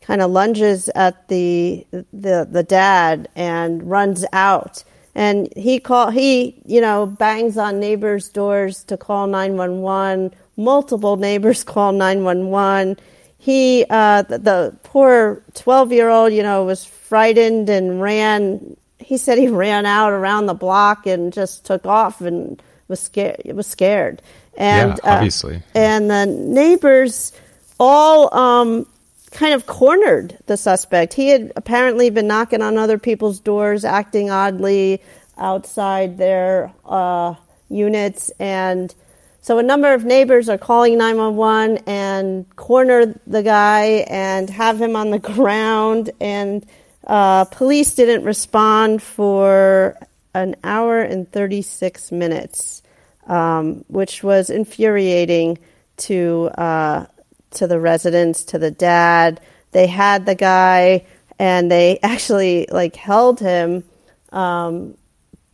kind 0.02 0.22
of 0.22 0.30
lunges 0.30 0.90
at 0.90 1.28
the 1.30 1.86
the 2.12 2.48
the 2.50 2.64
dad 2.64 3.30
and 3.36 3.90
runs 3.90 4.26
out. 4.34 4.84
And 5.16 5.52
he 5.56 5.80
call 5.80 6.12
he 6.12 6.62
you 6.66 6.82
know 6.82 7.06
bangs 7.06 7.58
on 7.58 7.80
neighbors' 7.80 8.30
doors 8.30 8.84
to 8.86 8.98
call 8.98 9.28
nine 9.28 9.58
one 9.58 9.82
one. 9.82 10.32
Multiple 10.58 11.18
neighbors 11.18 11.64
call 11.66 11.92
nine 11.94 12.24
one 12.24 12.48
one 12.48 12.98
he 13.42 13.84
uh, 13.90 14.22
the, 14.22 14.38
the 14.38 14.78
poor 14.84 15.42
12 15.56 15.92
year 15.92 16.10
old 16.10 16.32
you 16.32 16.44
know 16.44 16.64
was 16.64 16.86
frightened 16.86 17.70
and 17.72 18.00
ran 18.00 18.78
he 19.00 19.18
said 19.18 19.40
he 19.40 19.48
ran 19.48 19.84
out 19.88 20.14
around 20.14 20.46
the 20.46 20.54
block 20.54 21.08
and 21.08 21.34
just 21.34 21.66
took 21.66 21.88
off 21.88 22.22
and 22.22 22.62
was 22.88 23.00
scared 23.00 23.42
was 23.56 23.66
scared 23.66 24.22
and 24.58 25.00
yeah, 25.04 25.16
obviously. 25.16 25.58
uh, 25.58 25.60
and 25.76 26.10
the 26.10 26.26
neighbors 26.26 27.32
all 27.80 28.34
um, 28.34 28.86
kind 29.32 29.54
of 29.54 29.66
cornered 29.66 30.38
the 30.46 30.58
suspect. 30.58 31.14
He 31.14 31.30
had 31.30 31.54
apparently 31.56 32.10
been 32.10 32.28
knocking 32.28 32.62
on 32.62 32.78
other 32.78 32.98
people's 32.98 33.40
doors 33.40 33.84
acting 33.86 34.30
oddly 34.30 35.02
outside 35.38 36.18
their 36.18 36.72
uh, 36.86 37.36
units. 37.70 38.30
And 38.40 38.94
so 39.42 39.58
a 39.58 39.64
number 39.64 39.94
of 39.94 40.06
neighbors 40.06 40.50
are 40.50 40.58
calling 40.58 40.98
911 40.98 41.84
and 41.88 42.56
corner 42.56 43.14
the 43.26 43.42
guy 43.42 44.06
and 44.08 44.50
have 44.50 44.80
him 44.80 44.96
on 44.96 45.10
the 45.10 45.20
ground. 45.34 46.12
And 46.20 46.66
uh, 47.08 47.46
police 47.46 47.96
didn't 47.96 48.24
respond 48.24 49.02
for 49.02 49.98
an 50.34 50.56
hour 50.64 51.02
and 51.02 51.30
36 51.32 52.12
minutes, 52.12 52.84
um, 53.32 53.86
which 53.88 54.24
was 54.24 54.50
infuriating 54.50 55.58
to 55.96 56.52
uh, 56.58 57.06
to 57.52 57.66
the 57.66 57.80
residents, 57.80 58.44
to 58.44 58.60
the 58.60 58.72
dad. 58.72 59.40
They 59.72 59.88
had 59.88 60.26
the 60.26 60.36
guy, 60.36 61.06
and 61.40 61.72
they 61.72 61.98
actually 62.04 62.68
like 62.70 62.96
held 62.96 63.40
him, 63.40 63.86
um, 64.34 64.98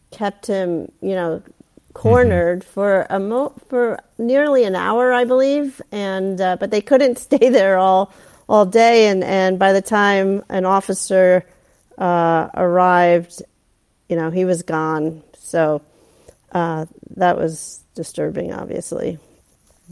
kept 0.09 0.47
him, 0.47 0.91
you 1.01 1.13
know, 1.13 1.43
cornered 1.93 2.61
mm-hmm. 2.61 2.69
for 2.71 3.05
a 3.11 3.19
mo- 3.19 3.53
for 3.69 3.99
nearly 4.17 4.63
an 4.63 4.75
hour, 4.75 5.13
I 5.13 5.25
believe, 5.25 5.79
and 5.91 6.41
uh, 6.41 6.57
but 6.59 6.71
they 6.71 6.81
couldn't 6.81 7.19
stay 7.29 7.49
there 7.49 7.77
all 7.77 8.11
all 8.49 8.65
day, 8.65 9.07
and 9.07 9.23
and 9.23 9.59
by 9.59 9.71
the 9.71 9.83
time 9.83 10.43
an 10.49 10.65
officer 10.65 11.45
uh, 11.99 12.49
arrived, 12.55 13.43
you 14.09 14.15
know, 14.15 14.31
he 14.31 14.45
was 14.45 14.63
gone. 14.63 15.21
So 15.37 15.83
uh, 16.51 16.85
that 17.15 17.37
was 17.37 17.83
disturbing, 17.95 18.53
obviously. 18.53 19.19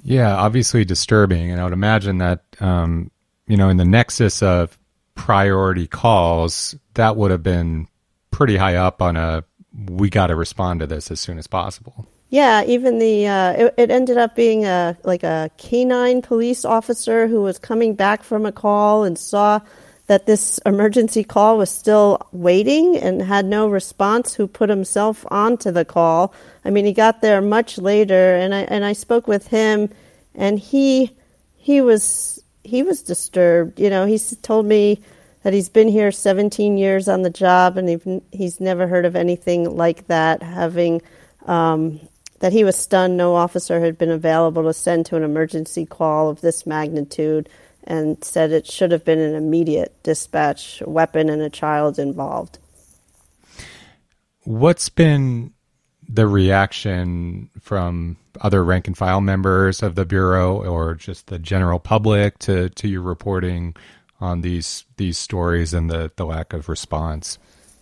Yeah, 0.03 0.35
obviously 0.35 0.85
disturbing, 0.85 1.51
and 1.51 1.61
I 1.61 1.63
would 1.63 1.73
imagine 1.73 2.17
that 2.19 2.43
um, 2.59 3.11
you 3.47 3.57
know, 3.57 3.69
in 3.69 3.77
the 3.77 3.85
nexus 3.85 4.41
of 4.41 4.77
priority 5.15 5.87
calls, 5.87 6.75
that 6.95 7.15
would 7.15 7.31
have 7.31 7.43
been 7.43 7.87
pretty 8.31 8.57
high 8.57 8.75
up 8.75 9.01
on 9.01 9.15
a 9.15 9.43
we 9.87 10.09
got 10.09 10.27
to 10.27 10.35
respond 10.35 10.79
to 10.79 10.87
this 10.87 11.11
as 11.11 11.19
soon 11.19 11.37
as 11.37 11.47
possible. 11.47 12.07
Yeah, 12.29 12.63
even 12.65 12.99
the 12.99 13.27
uh, 13.27 13.51
it, 13.51 13.73
it, 13.77 13.91
ended 13.91 14.17
up 14.17 14.35
being 14.35 14.65
a 14.65 14.97
like 15.03 15.23
a 15.23 15.49
canine 15.57 16.21
police 16.21 16.65
officer 16.65 17.27
who 17.27 17.41
was 17.41 17.59
coming 17.59 17.95
back 17.95 18.23
from 18.23 18.45
a 18.45 18.51
call 18.51 19.03
and 19.03 19.17
saw 19.17 19.59
that 20.07 20.25
this 20.25 20.59
emergency 20.65 21.23
call 21.23 21.57
was 21.57 21.69
still 21.69 22.27
waiting 22.31 22.97
and 22.97 23.21
had 23.21 23.45
no 23.45 23.67
response. 23.67 24.33
Who 24.35 24.47
put 24.47 24.69
himself 24.69 25.25
onto 25.31 25.71
the 25.71 25.85
call? 25.85 26.33
I 26.63 26.69
mean, 26.69 26.85
he 26.85 26.93
got 26.93 27.21
there 27.21 27.41
much 27.41 27.77
later, 27.77 28.35
and 28.35 28.53
I 28.53 28.61
and 28.61 28.85
I 28.85 28.93
spoke 28.93 29.27
with 29.27 29.47
him, 29.47 29.89
and 30.33 30.59
he 30.59 31.15
he 31.57 31.81
was 31.81 32.43
he 32.63 32.83
was 32.83 33.01
disturbed. 33.01 33.79
You 33.79 33.89
know, 33.89 34.05
he 34.05 34.19
told 34.41 34.65
me 34.65 35.01
that 35.45 35.53
he's 35.53 35.69
been 35.69 35.87
here 35.87 36.11
17 36.11 36.75
years 36.75 37.07
on 37.07 37.21
the 37.21 37.29
job 37.29 37.77
and 37.77 38.21
he's 38.31 38.59
never 38.59 38.87
heard 38.87 39.05
of 39.05 39.15
anything 39.15 39.77
like 39.77 40.07
that, 40.07 40.41
having 40.41 41.03
um, 41.45 41.99
that 42.39 42.51
he 42.51 42.63
was 42.63 42.75
stunned 42.75 43.15
no 43.15 43.35
officer 43.35 43.79
had 43.79 43.95
been 43.95 44.09
available 44.09 44.63
to 44.63 44.73
send 44.73 45.05
to 45.05 45.15
an 45.15 45.23
emergency 45.23 45.85
call 45.85 46.29
of 46.29 46.41
this 46.41 46.65
magnitude 46.65 47.47
and 47.85 48.23
said 48.23 48.51
it 48.51 48.67
should 48.67 48.91
have 48.91 49.05
been 49.05 49.19
an 49.19 49.35
immediate 49.35 49.95
dispatch, 50.03 50.81
a 50.81 50.89
weapon 50.89 51.29
and 51.29 51.41
a 51.41 51.49
child 51.49 51.99
involved. 51.99 52.57
What's 54.43 54.89
been 54.89 55.53
the 56.07 56.27
reaction 56.27 57.49
from 57.59 58.17
other 58.41 58.63
rank 58.63 58.87
and 58.87 58.97
file 58.97 59.21
members 59.21 59.81
of 59.81 59.95
the 59.95 60.05
Bureau 60.05 60.63
or 60.63 60.95
just 60.95 61.27
the 61.27 61.39
general 61.39 61.79
public 61.79 62.37
to, 62.39 62.69
to 62.69 62.87
your 62.87 63.01
reporting 63.01 63.75
on 64.21 64.41
these 64.41 64.85
these 64.97 65.17
stories 65.17 65.73
and 65.73 65.89
the, 65.89 66.11
the 66.15 66.25
lack 66.25 66.53
of 66.53 66.69
response? 66.69 67.37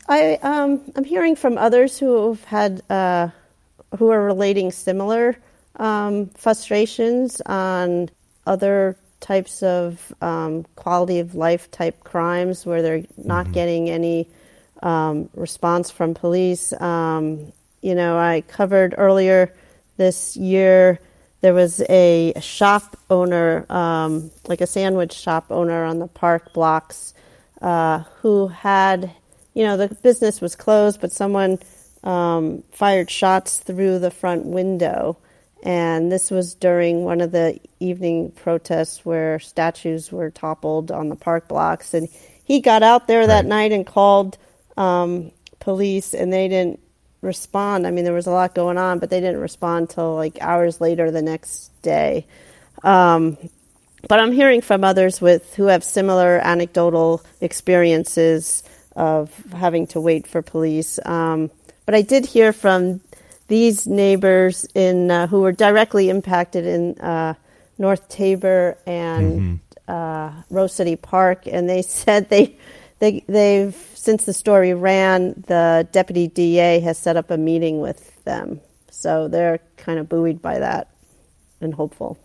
I 0.07 0.36
um, 0.41 0.81
I'm 0.95 1.03
hearing 1.03 1.36
from 1.36 1.57
others 1.57 1.98
who 1.98 2.29
have 2.29 2.43
had 2.45 2.81
uh, 2.89 3.29
who 3.98 4.10
are 4.10 4.24
relating 4.24 4.72
similar 4.72 5.38
um, 5.77 6.27
frustrations 6.29 7.41
on 7.45 8.10
other 8.45 8.98
types 9.24 9.63
of 9.63 10.13
um, 10.22 10.65
quality 10.75 11.20
of 11.20 11.34
life 11.34 11.72
type 11.72 12.03
crimes 12.03 12.65
where 12.65 12.82
they're 12.82 13.03
not 13.18 13.46
mm-hmm. 13.46 13.53
getting 13.53 13.89
any 13.89 14.27
um, 14.84 15.30
response 15.34 15.89
from 15.89 16.13
police. 16.13 16.74
Um, 16.80 17.51
you 17.82 17.96
know, 17.96 18.18
I 18.18 18.42
covered 18.48 18.94
earlier 18.98 19.53
this 19.98 20.38
year 20.38 21.00
there 21.44 21.53
was 21.53 21.82
a 21.89 22.34
shop 22.39 22.98
owner, 23.10 23.65
um, 23.70 24.32
like 24.48 24.62
a 24.62 24.68
sandwich 24.68 25.12
shop 25.12 25.48
owner 25.50 25.84
on 25.84 26.00
the 26.00 26.08
park 26.08 26.53
blocks, 26.53 27.13
uh, 27.62 28.00
who 28.22 28.48
had, 28.48 29.12
you 29.53 29.65
know, 29.65 29.75
the 29.75 29.94
business 29.94 30.39
was 30.39 30.56
closed, 30.56 31.01
but 31.01 31.12
someone 31.12 31.60
um, 32.06 32.63
fired 32.72 33.12
shots 33.12 33.60
through 33.60 34.00
the 34.00 34.10
front 34.10 34.46
window. 34.46 35.18
And 35.63 36.12
this 36.12 36.29
was 36.29 36.55
during 36.55 37.05
one 37.05 37.22
of 37.22 37.32
the 37.32 37.58
evening 37.79 38.32
protests 38.32 39.05
where 39.05 39.39
statues 39.39 40.12
were 40.12 40.29
toppled 40.29 40.91
on 40.91 41.08
the 41.08 41.15
park 41.15 41.48
blocks. 41.48 41.93
And 41.93 42.10
he 42.43 42.60
got 42.60 42.84
out 42.84 43.08
there 43.08 43.25
that 43.25 43.46
night 43.46 43.72
and 43.72 43.86
called 43.86 44.38
um, 44.75 45.32
police, 45.60 46.13
and 46.13 46.34
they 46.34 46.50
didn't 46.50 46.82
respond. 47.22 47.88
I 47.88 47.91
mean, 47.91 48.03
there 48.03 48.13
was 48.13 48.27
a 48.27 48.32
lot 48.32 48.53
going 48.53 48.77
on, 48.77 49.00
but 49.00 49.10
they 49.10 49.22
didn't 49.22 49.39
respond 49.39 49.89
till 49.89 50.15
like 50.15 50.38
hours 50.41 50.82
later 50.82 51.10
the 51.10 51.22
next 51.22 51.72
day. 51.82 52.27
Um, 52.84 53.38
but 54.10 54.20
I'm 54.20 54.34
hearing 54.34 54.60
from 54.60 54.84
others 54.84 55.22
with 55.22 55.55
who 55.55 55.67
have 55.67 55.84
similar 55.84 56.39
anecdotal 56.39 57.24
experiences 57.39 58.63
of 58.98 59.34
having 59.53 59.88
to 59.88 60.01
wait 60.01 60.27
for 60.27 60.41
police. 60.41 61.00
Um, 61.05 61.50
but 61.86 61.96
I 61.96 62.01
did 62.01 62.25
hear 62.25 62.51
from 62.51 63.00
these 63.47 63.88
neighbors 63.88 64.65
in 64.75 65.12
uh, 65.12 65.27
who 65.27 65.41
were 65.41 65.51
directly 65.51 66.09
impacted 66.09 66.65
in 66.65 66.97
uh, 67.00 67.33
North 67.77 68.07
Tabor 68.09 68.77
and 68.85 69.62
mm-hmm. 69.88 69.91
uh, 69.91 70.43
Rose 70.50 70.73
City 70.73 70.95
Park, 70.95 71.47
and 71.47 71.69
they 71.69 71.81
said 71.81 72.29
they 72.29 72.57
they 73.00 73.23
they've 73.27 73.75
since 73.93 74.25
the 74.25 74.33
story 74.33 74.73
ran, 74.73 75.43
the 75.47 75.88
deputy 75.91 76.27
DA 76.27 76.79
has 76.81 76.97
set 76.97 77.15
up 77.15 77.31
a 77.31 77.38
meeting 77.38 77.79
with 77.79 78.23
them. 78.25 78.59
So 78.91 79.27
they're 79.27 79.59
kind 79.77 80.00
of 80.00 80.09
buoyed 80.09 80.41
by 80.41 80.59
that 80.59 80.89
and 81.62 81.73
hopeful. 81.73 82.17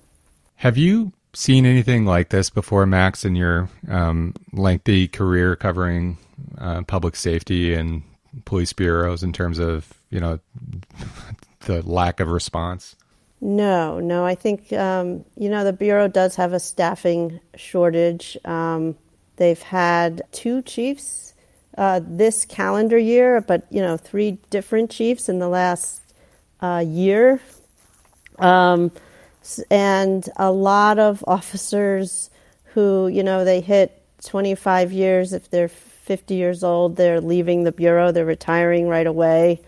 Have 0.57 0.77
you 0.77 1.13
seen 1.35 1.67
anything 1.67 2.05
like 2.05 2.31
this 2.31 2.51
before, 2.51 2.85
Max, 2.87 3.25
in 3.25 3.37
your 3.37 3.69
um, 3.89 4.35
lengthy 4.53 5.07
career 5.07 5.55
covering 5.55 6.19
uh, 6.59 6.83
public 6.83 7.17
safety 7.17 7.75
and 7.75 8.03
police 8.45 8.73
bureaus 8.73 9.23
in 9.23 9.33
terms 9.33 9.59
of, 9.59 9.93
you 10.11 10.21
know, 10.21 10.39
the 11.61 11.83
lack 11.83 12.21
of 12.21 12.29
response? 12.29 12.97
No, 13.41 14.01
no. 14.01 14.25
I 14.25 14.35
think, 14.35 14.73
um, 14.73 15.25
you 15.37 15.49
know, 15.49 15.65
the 15.65 15.73
Bureau 15.73 16.09
does 16.09 16.37
have 16.37 16.53
a 16.53 16.61
staffing 16.61 17.41
shortage. 17.57 18.37
Um, 18.45 18.97
they've 19.37 19.63
had 19.63 20.23
two 20.33 20.63
chiefs 20.63 21.29
uh, 21.79 22.01
this 22.03 22.45
calendar 22.45 22.99
year, 22.99 23.41
but 23.41 23.65
you 23.71 23.81
know, 23.81 23.97
three 23.97 24.33
different 24.51 24.91
chiefs 24.91 25.29
in 25.29 25.39
the 25.39 25.49
last 25.49 26.03
uh, 26.61 26.85
year, 26.85 27.41
um, 28.41 28.91
and 29.71 30.29
a 30.37 30.51
lot 30.51 30.99
of 30.99 31.25
officers 31.29 32.31
who 32.75 33.07
you 33.07 33.23
know 33.23 33.45
they 33.45 33.61
hit 33.61 34.03
25 34.25 34.93
years 34.93 35.33
if 35.33 35.49
they're 35.51 35.71
50 36.09 36.35
years 36.35 36.65
old. 36.65 36.97
They're 36.97 37.21
leaving 37.21 37.65
the 37.65 37.71
bureau. 37.71 38.11
They're 38.13 38.25
retiring 38.25 38.89
right 38.89 39.07
away, 39.07 39.61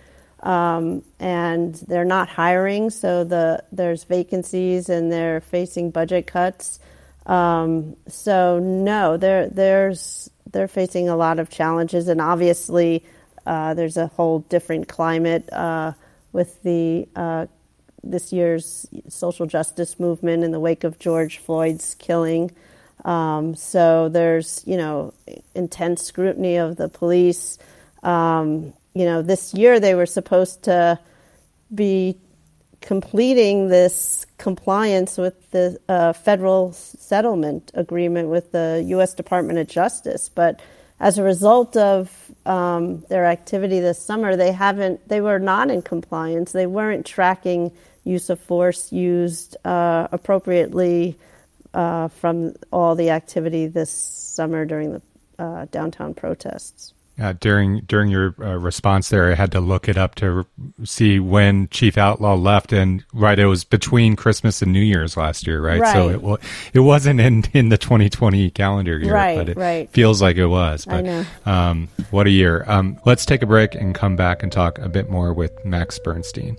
um, 0.43 1.03
and 1.19 1.75
they're 1.87 2.07
not 2.07 2.29
hiring. 2.31 2.89
So 2.89 3.25
the 3.25 3.63
there's 3.71 4.05
vacancies, 4.05 4.89
and 4.89 5.13
they're 5.13 5.43
facing 5.43 5.91
budget 5.91 6.27
cuts. 6.27 6.81
Um, 7.27 7.95
so 8.09 8.59
no, 8.59 9.19
there 9.19 9.49
there's 9.51 10.31
they're 10.51 10.67
facing 10.67 11.11
a 11.11 11.17
lot 11.17 11.39
of 11.39 11.51
challenges, 11.51 12.09
and 12.09 12.23
obviously 12.23 13.05
uh, 13.47 13.75
there's 13.75 13.99
a 13.99 14.07
whole 14.07 14.41
different 14.41 14.89
climate 14.89 15.47
uh, 15.53 15.93
with 16.33 16.63
the 16.63 17.07
uh, 17.15 17.47
this 18.03 18.33
year's 18.33 18.87
social 19.09 19.45
justice 19.45 20.01
movement 20.01 20.43
in 20.43 20.53
the 20.53 20.61
wake 20.61 20.85
of 20.85 20.99
George 20.99 21.37
Floyd's 21.37 21.95
killing. 21.97 22.51
Um, 23.05 23.55
so 23.55 24.09
there's 24.09 24.63
you 24.67 24.77
know 24.77 25.15
intense 25.55 26.03
scrutiny 26.03 26.57
of 26.57 26.77
the 26.77 26.89
police. 26.89 27.59
Um, 28.03 28.73
you 28.95 29.05
know, 29.05 29.23
this 29.23 29.55
year 29.55 29.81
they 29.81 29.95
were 29.95 30.07
supposed 30.07 30.65
to 30.65 30.99
be 31.75 32.19
completing 32.81 33.69
this 33.69 34.27
compliance 34.39 35.19
with 35.19 35.51
the 35.51 35.79
uh, 35.89 36.13
federal 36.13 36.73
settlement 36.73 37.71
agreement 37.75 38.29
with 38.29 38.53
the 38.53 38.83
U.S. 38.89 39.15
Department 39.15 39.59
of 39.59 39.69
Justice. 39.69 40.29
But 40.29 40.61
as 40.99 41.19
a 41.19 41.23
result 41.23 41.77
of 41.77 42.11
um, 42.47 43.01
their 43.09 43.27
activity 43.27 43.81
this 43.81 43.99
summer, 43.99 44.37
they 44.37 44.53
haven't. 44.53 45.09
They 45.09 45.21
were 45.21 45.39
not 45.39 45.71
in 45.71 45.83
compliance. 45.83 46.53
They 46.53 46.67
weren't 46.67 47.07
tracking 47.07 47.73
use 48.05 48.31
of 48.31 48.41
force 48.41 48.93
used 48.93 49.57
uh, 49.65 50.09
appropriately 50.11 51.17
uh, 51.75 52.09
from 52.09 52.55
all 52.73 52.95
the 52.95 53.11
activity 53.11 53.67
this 53.67 53.91
summer 53.91 54.65
during 54.65 54.93
the 54.93 55.03
uh, 55.39 55.67
downtown 55.71 56.15
protests. 56.15 56.95
Uh, 57.21 57.35
during 57.39 57.81
during 57.81 58.09
your 58.09 58.35
uh, 58.41 58.57
response 58.57 59.11
there, 59.11 59.31
I 59.31 59.35
had 59.35 59.53
to 59.53 59.61
look 59.61 59.91
it 59.91 59.99
up 59.99 60.15
to 60.17 60.47
see 60.85 61.21
when 61.21 61.69
Chief 61.69 61.99
Outlaw 61.99 62.35
left, 62.35 62.73
and 62.73 63.05
right, 63.13 63.39
it 63.39 63.45
was 63.45 63.63
between 63.63 64.17
Christmas 64.17 64.63
and 64.63 64.73
New 64.73 64.81
Year's 64.81 65.19
last 65.19 65.47
year, 65.47 65.61
right? 65.61 65.81
right. 65.81 65.93
So 65.93 66.09
it 66.09 66.41
it 66.73 66.81
wasn't 66.81 67.21
in, 67.21 67.45
in 67.53 67.69
the 67.69 67.77
2020 67.77 68.51
calendar 68.53 68.99
year, 68.99 69.13
right, 69.13 69.37
but 69.37 69.49
it 69.51 69.57
right. 69.59 69.91
feels 69.91 70.23
like 70.23 70.37
it 70.37 70.47
was. 70.47 70.87
But 70.87 70.95
I 70.95 71.01
know. 71.03 71.25
Um, 71.45 71.89
what 72.11 72.27
a 72.27 72.31
year! 72.31 72.65
Um, 72.67 72.99
let's 73.05 73.27
take 73.27 73.43
a 73.43 73.47
break 73.47 73.75
and 73.75 73.95
come 73.95 74.17
back 74.17 74.43
and 74.43 74.51
talk 74.51 74.79
a 74.79 74.89
bit 74.89 75.11
more 75.11 75.35
with 75.35 75.53
Max 75.63 75.99
Bernstein. 75.99 76.57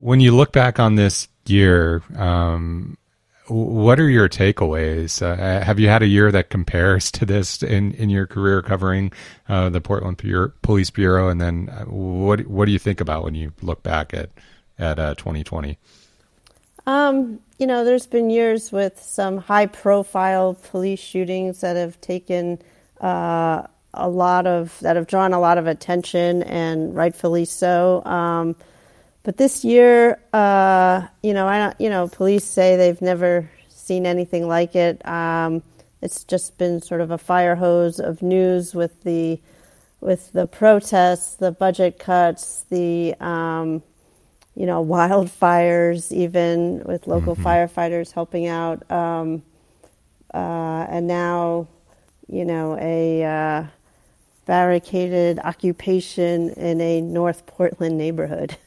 When 0.00 0.20
you 0.20 0.34
look 0.34 0.52
back 0.52 0.80
on 0.80 0.96
this 0.96 1.28
year, 1.46 2.02
um, 2.16 2.96
what 3.48 3.98
are 3.98 4.08
your 4.08 4.28
takeaways? 4.28 5.20
Uh, 5.20 5.62
have 5.64 5.80
you 5.80 5.88
had 5.88 6.02
a 6.02 6.06
year 6.06 6.30
that 6.32 6.50
compares 6.50 7.10
to 7.12 7.26
this 7.26 7.62
in, 7.62 7.92
in 7.92 8.08
your 8.08 8.26
career 8.26 8.62
covering 8.62 9.12
uh, 9.48 9.68
the 9.68 9.80
Portland 9.80 10.18
Police 10.62 10.90
Bureau? 10.90 11.28
And 11.28 11.40
then 11.40 11.68
uh, 11.68 11.84
what 11.84 12.46
what 12.46 12.66
do 12.66 12.72
you 12.72 12.78
think 12.78 13.00
about 13.00 13.24
when 13.24 13.34
you 13.34 13.52
look 13.60 13.82
back 13.82 14.14
at 14.14 14.30
at 14.78 14.96
2020? 15.18 15.78
Uh, 16.86 16.90
um, 16.90 17.40
you 17.58 17.66
know, 17.66 17.84
there's 17.84 18.06
been 18.06 18.30
years 18.30 18.72
with 18.72 19.00
some 19.02 19.38
high 19.38 19.66
profile 19.66 20.54
police 20.70 21.00
shootings 21.00 21.60
that 21.60 21.76
have 21.76 22.00
taken 22.00 22.58
uh, 23.00 23.66
a 23.92 24.08
lot 24.08 24.46
of 24.46 24.78
that 24.80 24.96
have 24.96 25.06
drawn 25.06 25.32
a 25.32 25.40
lot 25.40 25.58
of 25.58 25.66
attention 25.66 26.42
and 26.44 26.94
rightfully 26.94 27.44
so. 27.44 28.02
Um, 28.04 28.56
but 29.22 29.36
this 29.36 29.64
year, 29.64 30.18
uh, 30.32 31.06
you 31.22 31.34
know, 31.34 31.46
I 31.46 31.74
you 31.78 31.90
know, 31.90 32.08
police 32.08 32.44
say 32.44 32.76
they've 32.76 33.00
never 33.02 33.50
seen 33.68 34.06
anything 34.06 34.46
like 34.46 34.74
it. 34.74 35.06
Um, 35.06 35.62
it's 36.02 36.24
just 36.24 36.56
been 36.56 36.80
sort 36.80 37.00
of 37.00 37.10
a 37.10 37.18
fire 37.18 37.56
hose 37.56 38.00
of 38.00 38.22
news 38.22 38.74
with 38.74 39.02
the 39.02 39.40
with 40.00 40.32
the 40.32 40.46
protests, 40.46 41.34
the 41.36 41.52
budget 41.52 41.98
cuts, 41.98 42.64
the 42.70 43.14
um, 43.20 43.82
you 44.54 44.64
know 44.64 44.84
wildfires, 44.96 46.12
even 46.12 46.82
with 46.84 47.06
local 47.06 47.34
mm-hmm. 47.34 47.46
firefighters 47.46 48.12
helping 48.12 48.46
out, 48.46 48.90
um, 48.90 49.42
uh, 50.32 50.86
and 50.88 51.06
now 51.06 51.68
you 52.26 52.44
know 52.46 52.78
a 52.80 53.24
uh, 53.24 53.66
barricaded 54.46 55.38
occupation 55.40 56.50
in 56.50 56.80
a 56.80 57.00
North 57.02 57.44
Portland 57.46 57.98
neighborhood. 57.98 58.56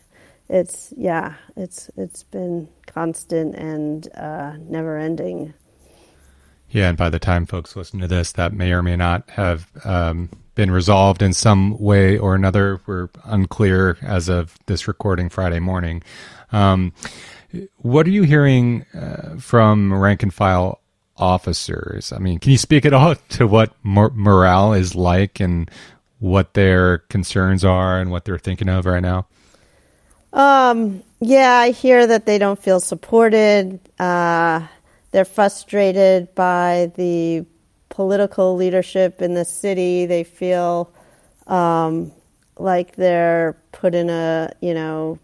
it's 0.53 0.93
yeah, 0.95 1.33
it's 1.57 1.89
it's 1.97 2.21
been 2.21 2.69
constant 2.85 3.55
and 3.55 4.07
uh, 4.15 4.53
never 4.57 4.97
ending. 4.97 5.55
Yeah, 6.69 6.89
and 6.89 6.97
by 6.97 7.09
the 7.09 7.19
time 7.19 7.47
folks 7.47 7.75
listen 7.75 7.99
to 8.01 8.07
this, 8.07 8.31
that 8.33 8.53
may 8.53 8.71
or 8.71 8.83
may 8.83 8.95
not 8.95 9.27
have 9.31 9.67
um, 9.83 10.29
been 10.53 10.69
resolved 10.69 11.23
in 11.23 11.33
some 11.33 11.77
way 11.79 12.19
or 12.19 12.35
another. 12.35 12.79
We're 12.85 13.09
unclear 13.23 13.97
as 14.03 14.29
of 14.29 14.55
this 14.67 14.87
recording 14.87 15.29
Friday 15.29 15.59
morning. 15.59 16.03
Um, 16.51 16.93
what 17.77 18.05
are 18.05 18.11
you 18.11 18.23
hearing 18.23 18.85
uh, 18.93 19.37
from 19.39 19.91
rank 19.91 20.21
and 20.21 20.33
file 20.33 20.81
officers? 21.17 22.13
I 22.13 22.19
mean, 22.19 22.37
can 22.37 22.51
you 22.51 22.59
speak 22.59 22.85
at 22.85 22.93
all 22.93 23.15
to 23.29 23.47
what 23.47 23.73
mor- 23.81 24.11
morale 24.13 24.73
is 24.73 24.93
like 24.93 25.39
and 25.39 25.69
what 26.19 26.53
their 26.53 26.99
concerns 26.99 27.65
are 27.65 27.99
and 27.99 28.11
what 28.11 28.25
they're 28.25 28.37
thinking 28.37 28.69
of 28.69 28.85
right 28.85 29.01
now? 29.01 29.25
Um, 30.33 31.03
yeah, 31.19 31.53
I 31.53 31.71
hear 31.71 32.07
that 32.07 32.25
they 32.25 32.39
don't 32.39 32.61
feel 32.61 32.79
supported. 32.79 33.79
Uh, 33.99 34.67
they're 35.11 35.25
frustrated 35.25 36.33
by 36.33 36.91
the 36.95 37.45
political 37.89 38.55
leadership 38.55 39.21
in 39.21 39.35
the 39.35 39.45
city. 39.45 40.07
They 40.07 40.23
feel 40.23 40.91
um, 41.45 42.11
like 42.57 42.95
they're 42.95 43.55
put 43.71 43.93
in 43.93 44.09
a 44.09 44.51
you 44.59 44.73
know 44.73 45.19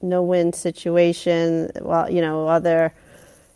no 0.00 0.22
win 0.22 0.52
situation. 0.52 1.70
While 1.80 2.08
you 2.08 2.20
know 2.20 2.44
while 2.44 2.60
they're 2.60 2.94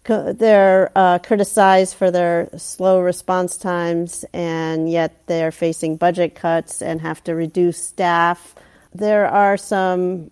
they're 0.04 0.90
uh, 0.96 1.20
criticized 1.20 1.94
for 1.94 2.10
their 2.10 2.48
slow 2.56 3.00
response 3.00 3.56
times, 3.56 4.24
and 4.32 4.90
yet 4.90 5.26
they're 5.26 5.52
facing 5.52 5.96
budget 5.96 6.34
cuts 6.34 6.82
and 6.82 7.00
have 7.00 7.22
to 7.24 7.34
reduce 7.36 7.78
staff. 7.80 8.56
There 8.92 9.28
are 9.28 9.56
some 9.56 10.30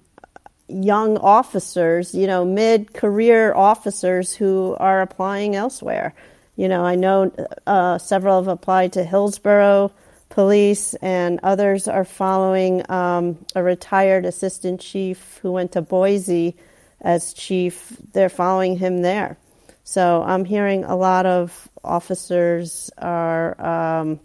young 0.68 1.18
officers, 1.18 2.14
you 2.14 2.26
know, 2.26 2.44
mid 2.44 2.94
career 2.94 3.54
officers 3.54 4.34
who 4.34 4.76
are 4.80 5.02
applying 5.02 5.54
elsewhere. 5.54 6.14
You 6.56 6.68
know, 6.68 6.84
I 6.84 6.94
know 6.94 7.32
uh, 7.66 7.98
several 7.98 8.42
have 8.42 8.48
applied 8.48 8.92
to 8.94 9.04
Hillsboro 9.04 9.92
Police, 10.28 10.94
and 10.94 11.38
others 11.42 11.86
are 11.86 12.04
following 12.04 12.88
um, 12.90 13.44
a 13.54 13.62
retired 13.62 14.24
assistant 14.24 14.80
chief 14.80 15.38
who 15.42 15.52
went 15.52 15.72
to 15.72 15.82
Boise 15.82 16.56
as 17.00 17.34
chief. 17.34 17.96
They're 18.12 18.28
following 18.28 18.76
him 18.78 19.02
there. 19.02 19.36
So 19.84 20.22
I'm 20.22 20.44
hearing 20.44 20.84
a 20.84 20.96
lot 20.96 21.26
of 21.26 21.68
officers 21.84 22.90
are, 22.96 23.60
um, 24.00 24.18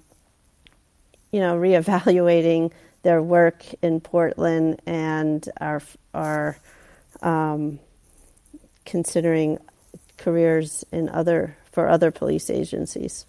you 1.31 1.41
know, 1.41 1.59
reevaluating 1.59 2.71
their 3.03 3.21
work 3.21 3.63
in 3.81 4.01
Portland 4.01 4.81
and 4.85 5.47
are 5.59 5.81
are 6.13 6.57
um, 7.21 7.79
considering 8.85 9.57
careers 10.17 10.83
in 10.91 11.09
other 11.09 11.57
for 11.71 11.87
other 11.87 12.11
police 12.11 12.49
agencies. 12.49 13.25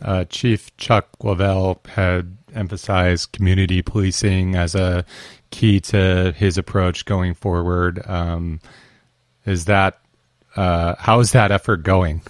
Uh, 0.00 0.24
Chief 0.24 0.76
Chuck 0.76 1.08
Lovell 1.22 1.80
had 1.86 2.36
emphasized 2.54 3.32
community 3.32 3.82
policing 3.82 4.56
as 4.56 4.74
a 4.74 5.04
key 5.50 5.78
to 5.80 6.34
his 6.36 6.58
approach 6.58 7.04
going 7.04 7.34
forward. 7.34 8.04
Um, 8.08 8.60
is 9.46 9.66
that 9.66 10.00
uh, 10.56 10.96
how 10.98 11.20
is 11.20 11.32
that 11.32 11.50
effort 11.50 11.82
going? 11.82 12.22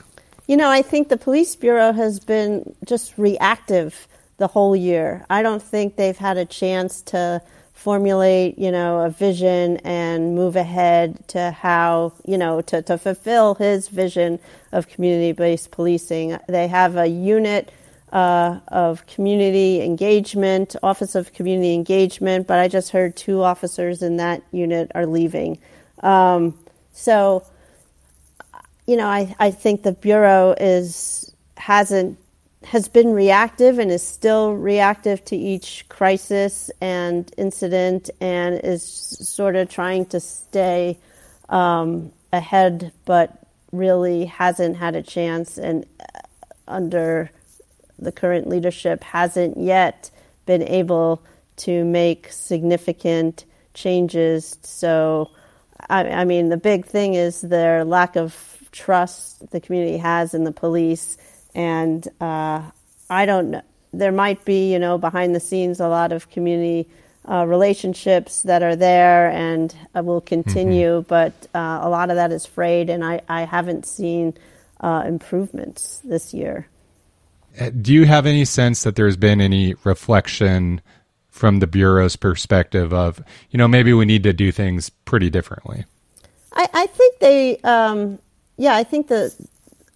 You 0.47 0.57
know, 0.57 0.71
I 0.71 0.83
think 0.83 1.09
the 1.09 1.17
police 1.17 1.57
bureau 1.57 1.93
has 1.93 2.21
been 2.21 2.75
just 2.85 3.17
reactive 3.17 4.07
the 4.39 4.49
whole 4.49 4.75
year. 4.75 5.25
I 5.31 5.43
don't 5.43 5.63
think 5.63 5.97
they've 5.97 6.17
had 6.17 6.37
a 6.37 6.45
chance 6.45 7.03
to 7.03 7.43
formulate, 7.73 8.59
you 8.59 8.71
know, 8.71 9.01
a 9.01 9.11
vision 9.11 9.77
and 9.79 10.35
move 10.35 10.55
ahead 10.57 11.27
to 11.29 11.51
how, 11.51 12.13
you 12.25 12.39
know, 12.39 12.61
to, 12.61 12.81
to 12.83 12.97
fulfill 12.97 13.55
his 13.55 13.89
vision 13.89 14.39
of 14.71 14.89
community-based 14.89 15.71
policing. 15.71 16.39
They 16.49 16.69
have 16.69 16.97
a 16.97 17.07
unit 17.07 17.73
uh, 18.13 18.61
of 18.69 19.05
community 19.07 19.83
engagement, 19.83 20.77
Office 20.83 21.15
of 21.15 21.33
Community 21.33 21.75
Engagement, 21.75 22.47
but 22.47 22.61
I 22.61 22.69
just 22.69 22.91
heard 22.91 23.17
two 23.17 23.43
officers 23.43 24.03
in 24.03 24.19
that 24.19 24.43
unit 24.53 24.93
are 24.95 25.07
leaving. 25.07 25.59
Um, 26.03 26.59
so, 26.93 27.45
you 28.87 28.97
know, 28.97 29.07
I, 29.07 29.35
I 29.39 29.51
think 29.51 29.83
the 29.83 29.93
Bureau 29.93 30.55
is 30.59 31.33
hasn't 31.57 32.19
has 32.65 32.89
been 32.89 33.13
reactive 33.13 33.79
and 33.79 33.91
is 33.91 34.07
still 34.07 34.55
reactive 34.55 35.25
to 35.27 35.37
each 35.37 35.85
crisis 35.89 36.71
and 36.81 37.33
incident 37.37 38.11
and 38.21 38.61
is 38.65 38.83
sort 38.83 39.57
of 39.57 39.69
trying 39.69 40.07
to 40.07 40.21
stay 40.21 40.99
um, 41.49 42.13
ahead, 42.33 42.93
but 43.05 43.47
really 43.73 44.27
hasn't 44.27 44.77
had 44.77 44.95
a 44.95 45.03
chance 45.03 45.59
and 45.59 45.87
uh, 46.01 46.21
under 46.69 47.31
the 47.99 48.13
current 48.13 48.49
leadership 48.49 49.03
hasn't 49.03 49.57
yet 49.57 50.11
been 50.47 50.63
able 50.63 51.23
to 51.57 51.85
make 51.85 52.31
significant 52.31 53.45
changes. 53.75 54.59
So, 54.63 55.31
I, 55.89 56.09
I 56.09 56.25
mean, 56.25 56.49
the 56.49 56.57
big 56.57 56.87
thing 56.87 57.15
is 57.15 57.41
their 57.41 57.85
lack 57.85 58.17
of 58.17 58.59
trust 58.73 59.51
the 59.51 59.61
community 59.61 59.99
has 59.99 60.35
in 60.35 60.45
the 60.45 60.53
police 60.53 61.17
and 61.55 62.07
uh, 62.21 62.63
I 63.11 63.27
don't 63.27 63.51
know. 63.51 63.63
There 63.93 64.13
might 64.13 64.45
be, 64.45 64.73
you 64.73 64.79
know, 64.79 64.97
behind 64.97 65.35
the 65.35 65.41
scenes, 65.41 65.79
a 65.79 65.89
lot 65.89 66.13
of 66.13 66.31
community 66.31 66.89
uh, 67.29 67.47
relationships 67.47 68.43
that 68.43 68.63
are 68.63 68.75
there 68.75 69.31
and 69.31 69.75
uh, 69.95 70.03
will 70.03 70.21
continue, 70.21 71.01
mm-hmm. 71.01 71.09
but 71.09 71.33
uh, 71.55 71.81
a 71.83 71.89
lot 71.89 72.11
of 72.11 72.17
that 72.17 72.33
is 72.33 72.47
frayed, 72.47 72.91
and 72.91 73.05
I, 73.05 73.21
I 73.29 73.43
haven't 73.43 73.87
seen 73.87 74.35
uh, 74.81 75.05
improvements 75.07 76.01
this 76.05 76.35
year. 76.35 76.67
Do 77.81 77.93
you 77.93 78.07
have 78.07 78.25
any 78.25 78.47
sense 78.47 78.83
that 78.83 78.97
there's 78.97 79.19
been 79.19 79.41
any 79.41 79.75
reflection 79.85 80.81
from 81.29 81.61
the 81.61 81.67
Bureau's 81.67 82.17
perspective 82.17 82.93
of, 82.93 83.23
you 83.51 83.59
know, 83.59 83.69
maybe 83.69 83.93
we 83.93 84.05
need 84.05 84.23
to 84.23 84.33
do 84.33 84.51
things 84.51 84.91
pretty 84.91 85.29
differently? 85.29 85.85
I, 86.55 86.69
I 86.73 86.87
think 86.87 87.19
they, 87.19 87.59
um, 87.59 88.19
yeah, 88.57 88.75
I 88.75 88.85
think 88.85 89.09
the 89.09 89.35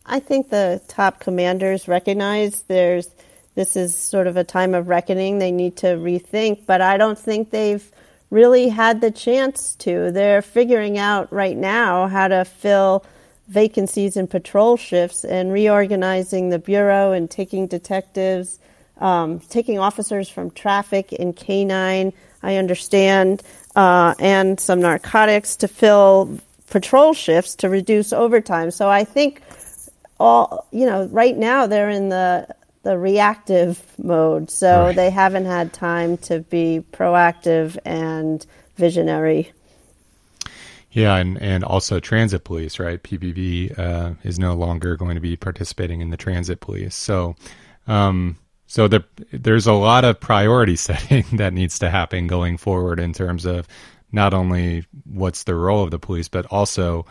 I 0.06 0.20
think 0.20 0.50
the 0.50 0.80
top 0.88 1.20
commanders 1.20 1.88
recognize 1.88 2.62
there's 2.62 3.10
this 3.56 3.74
is 3.74 3.96
sort 3.96 4.26
of 4.26 4.36
a 4.36 4.44
time 4.44 4.74
of 4.74 4.88
reckoning. 4.88 5.38
They 5.38 5.50
need 5.50 5.78
to 5.78 5.86
rethink, 5.86 6.66
but 6.66 6.82
I 6.82 6.98
don't 6.98 7.18
think 7.18 7.50
they've 7.50 7.90
really 8.30 8.68
had 8.68 9.00
the 9.00 9.10
chance 9.10 9.74
to. 9.76 10.12
They're 10.12 10.42
figuring 10.42 10.98
out 10.98 11.32
right 11.32 11.56
now 11.56 12.06
how 12.06 12.28
to 12.28 12.44
fill 12.44 13.04
vacancies 13.48 14.16
in 14.16 14.26
patrol 14.26 14.76
shifts 14.76 15.24
and 15.24 15.52
reorganizing 15.52 16.50
the 16.50 16.58
bureau 16.58 17.12
and 17.12 17.30
taking 17.30 17.66
detectives, 17.66 18.58
um, 18.98 19.40
taking 19.40 19.78
officers 19.78 20.28
from 20.28 20.50
traffic 20.50 21.12
and 21.18 21.34
canine. 21.34 22.12
I 22.42 22.56
understand, 22.56 23.42
uh, 23.74 24.14
and 24.18 24.60
some 24.60 24.80
narcotics 24.80 25.56
to 25.56 25.68
fill 25.68 26.38
patrol 26.68 27.14
shifts 27.14 27.54
to 27.56 27.68
reduce 27.68 28.12
overtime. 28.12 28.70
So 28.70 28.88
I 28.88 29.04
think 29.04 29.40
all 30.18 30.66
you 30.70 30.86
know 30.86 31.06
right 31.06 31.36
now 31.36 31.66
they're 31.66 31.90
in 31.90 32.08
the 32.08 32.48
the 32.86 32.96
reactive 32.96 33.82
mode. 33.98 34.48
So 34.48 34.84
right. 34.84 34.96
they 34.96 35.10
haven't 35.10 35.46
had 35.46 35.72
time 35.72 36.18
to 36.18 36.38
be 36.38 36.84
proactive 36.92 37.76
and 37.84 38.46
visionary. 38.76 39.52
Yeah 40.92 41.16
and 41.16 41.36
and 41.42 41.64
also 41.64 41.98
transit 41.98 42.44
police 42.44 42.78
right? 42.78 43.02
Ppb 43.02 43.76
uh, 43.76 44.14
is 44.22 44.38
no 44.38 44.54
longer 44.54 44.96
going 44.96 45.16
to 45.16 45.20
be 45.20 45.36
participating 45.36 46.00
in 46.00 46.10
the 46.10 46.16
transit 46.16 46.60
police. 46.60 46.94
So 46.94 47.34
um, 47.88 48.38
so 48.68 48.86
the, 48.86 49.04
there's 49.32 49.66
a 49.66 49.72
lot 49.72 50.04
of 50.04 50.20
priority 50.20 50.76
setting 50.88 51.24
that 51.32 51.52
needs 51.52 51.80
to 51.80 51.90
happen 51.90 52.28
going 52.28 52.56
forward 52.56 53.00
in 53.00 53.12
terms 53.12 53.44
of 53.46 53.66
not 54.12 54.32
only 54.32 54.86
what's 55.04 55.42
the 55.42 55.56
role 55.56 55.82
of 55.82 55.90
the 55.90 55.98
police 55.98 56.28
but 56.28 56.46
also 56.46 57.04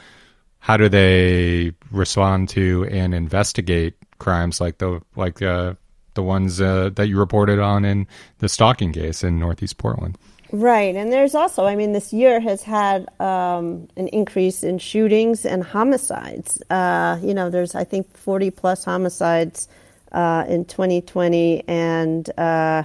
how 0.65 0.77
do 0.77 0.89
they 0.89 1.71
respond 1.91 2.49
to 2.49 2.87
and 2.89 3.13
investigate 3.13 3.93
crimes 4.17 4.59
like 4.59 4.79
the 4.79 4.99
like 5.15 5.39
uh, 5.39 5.75
the 6.15 6.23
ones 6.23 6.59
uh, 6.59 6.89
that 6.95 7.07
you 7.07 7.19
reported 7.19 7.59
on 7.59 7.85
in 7.85 8.07
the 8.39 8.49
stalking 8.49 8.91
case 8.91 9.23
in 9.23 9.37
Northeast 9.37 9.77
Portland? 9.77 10.17
Right, 10.51 10.95
and 10.95 11.13
there's 11.13 11.35
also, 11.35 11.65
I 11.65 11.75
mean, 11.75 11.93
this 11.93 12.11
year 12.11 12.39
has 12.39 12.63
had 12.63 13.07
um, 13.19 13.87
an 13.95 14.07
increase 14.07 14.63
in 14.63 14.79
shootings 14.79 15.45
and 15.45 15.63
homicides. 15.63 16.59
Uh, 16.71 17.19
you 17.21 17.35
know, 17.35 17.51
there's 17.51 17.75
I 17.75 17.83
think 17.83 18.17
40 18.17 18.49
plus 18.49 18.83
homicides 18.85 19.67
uh, 20.13 20.45
in 20.47 20.65
2020, 20.65 21.63
and 21.67 22.27
uh, 22.39 22.81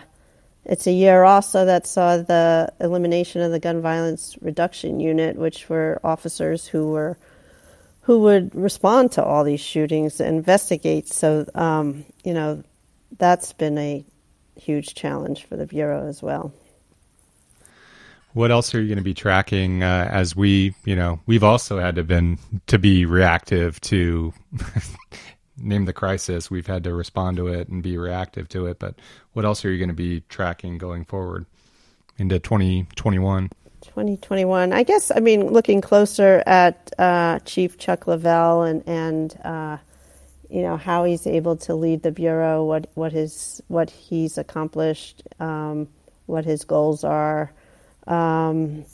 it's 0.66 0.86
a 0.86 0.92
year 0.92 1.24
also 1.24 1.64
that 1.64 1.86
saw 1.86 2.18
the 2.18 2.70
elimination 2.78 3.40
of 3.40 3.52
the 3.52 3.58
gun 3.58 3.80
violence 3.80 4.36
reduction 4.42 5.00
unit, 5.00 5.36
which 5.36 5.70
were 5.70 5.98
officers 6.04 6.66
who 6.66 6.90
were 6.90 7.16
who 8.02 8.20
would 8.20 8.54
respond 8.54 9.12
to 9.12 9.24
all 9.24 9.44
these 9.44 9.60
shootings 9.60 10.20
and 10.20 10.36
investigate. 10.36 11.08
So, 11.08 11.46
um, 11.54 12.04
you 12.24 12.34
know, 12.34 12.62
that's 13.18 13.52
been 13.52 13.78
a 13.78 14.04
huge 14.56 14.94
challenge 14.94 15.44
for 15.44 15.56
the 15.56 15.66
Bureau 15.66 16.08
as 16.08 16.22
well. 16.22 16.52
What 18.32 18.52
else 18.52 18.74
are 18.74 18.80
you 18.80 18.86
going 18.86 18.98
to 18.98 19.04
be 19.04 19.14
tracking 19.14 19.82
uh, 19.82 20.08
as 20.10 20.36
we, 20.36 20.74
you 20.84 20.94
know, 20.94 21.18
we've 21.26 21.42
also 21.42 21.80
had 21.80 21.96
to 21.96 22.04
been 22.04 22.38
to 22.68 22.78
be 22.78 23.04
reactive 23.04 23.80
to 23.82 24.32
name 25.58 25.84
the 25.84 25.92
crisis. 25.92 26.50
We've 26.50 26.66
had 26.66 26.84
to 26.84 26.94
respond 26.94 27.36
to 27.38 27.48
it 27.48 27.68
and 27.68 27.82
be 27.82 27.98
reactive 27.98 28.48
to 28.50 28.66
it. 28.66 28.78
But 28.78 28.94
what 29.32 29.44
else 29.44 29.64
are 29.64 29.70
you 29.70 29.78
going 29.78 29.88
to 29.88 29.94
be 29.94 30.22
tracking 30.28 30.78
going 30.78 31.04
forward 31.04 31.46
into 32.18 32.38
2021? 32.38 33.50
2021. 33.82 34.72
I 34.72 34.82
guess, 34.82 35.10
I 35.14 35.20
mean, 35.20 35.48
looking 35.48 35.80
closer 35.80 36.42
at 36.46 36.90
uh, 36.98 37.38
Chief 37.40 37.78
Chuck 37.78 38.06
Lovell 38.06 38.62
and, 38.62 38.82
and 38.86 39.40
uh, 39.44 39.78
you 40.48 40.62
know, 40.62 40.76
how 40.76 41.04
he's 41.04 41.26
able 41.26 41.56
to 41.56 41.74
lead 41.74 42.02
the 42.02 42.10
Bureau, 42.10 42.64
what, 42.64 42.88
what, 42.94 43.12
his, 43.12 43.62
what 43.68 43.90
he's 43.90 44.36
accomplished, 44.38 45.22
um, 45.38 45.88
what 46.26 46.44
his 46.44 46.64
goals 46.64 47.04
are. 47.04 47.52
Um, 48.06 48.84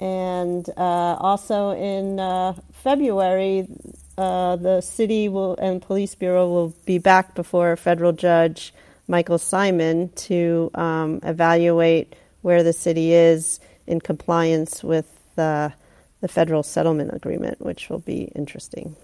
and 0.00 0.68
uh, 0.76 1.16
also 1.20 1.70
in 1.70 2.18
uh, 2.18 2.54
February, 2.72 3.68
uh, 4.16 4.56
the 4.56 4.80
city 4.80 5.28
will 5.28 5.56
and 5.56 5.80
police 5.80 6.14
bureau 6.14 6.48
will 6.48 6.74
be 6.84 6.98
back 6.98 7.34
before 7.34 7.76
federal 7.76 8.12
judge, 8.12 8.74
Michael 9.08 9.38
Simon, 9.38 10.10
to 10.10 10.70
um, 10.74 11.20
evaluate 11.22 12.14
where 12.42 12.62
the 12.62 12.72
city 12.72 13.12
is 13.12 13.60
in 13.90 14.00
compliance 14.00 14.84
with 14.84 15.06
the, 15.34 15.72
the 16.20 16.28
federal 16.28 16.62
settlement 16.62 17.12
agreement, 17.12 17.60
which 17.60 17.90
will 17.90 17.98
be 17.98 18.30
interesting. 18.36 18.96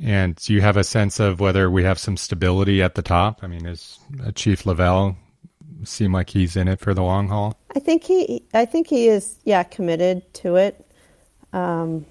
And 0.00 0.36
do 0.36 0.52
you 0.52 0.60
have 0.60 0.76
a 0.76 0.84
sense 0.84 1.18
of 1.18 1.40
whether 1.40 1.70
we 1.70 1.82
have 1.82 1.98
some 1.98 2.16
stability 2.16 2.82
at 2.82 2.94
the 2.94 3.02
top? 3.02 3.40
I 3.42 3.48
mean, 3.48 3.66
is 3.66 3.98
Chief 4.34 4.64
Lovell 4.66 5.16
seem 5.84 6.12
like 6.12 6.30
he's 6.30 6.54
in 6.54 6.68
it 6.68 6.80
for 6.80 6.94
the 6.94 7.02
long 7.02 7.28
haul? 7.28 7.58
I 7.74 7.80
think 7.80 8.04
he, 8.04 8.44
I 8.54 8.64
think 8.64 8.86
he 8.88 9.08
is, 9.08 9.38
yeah, 9.44 9.62
committed 9.64 10.32
to 10.34 10.56
it. 10.56 10.84
Um, 11.52 12.06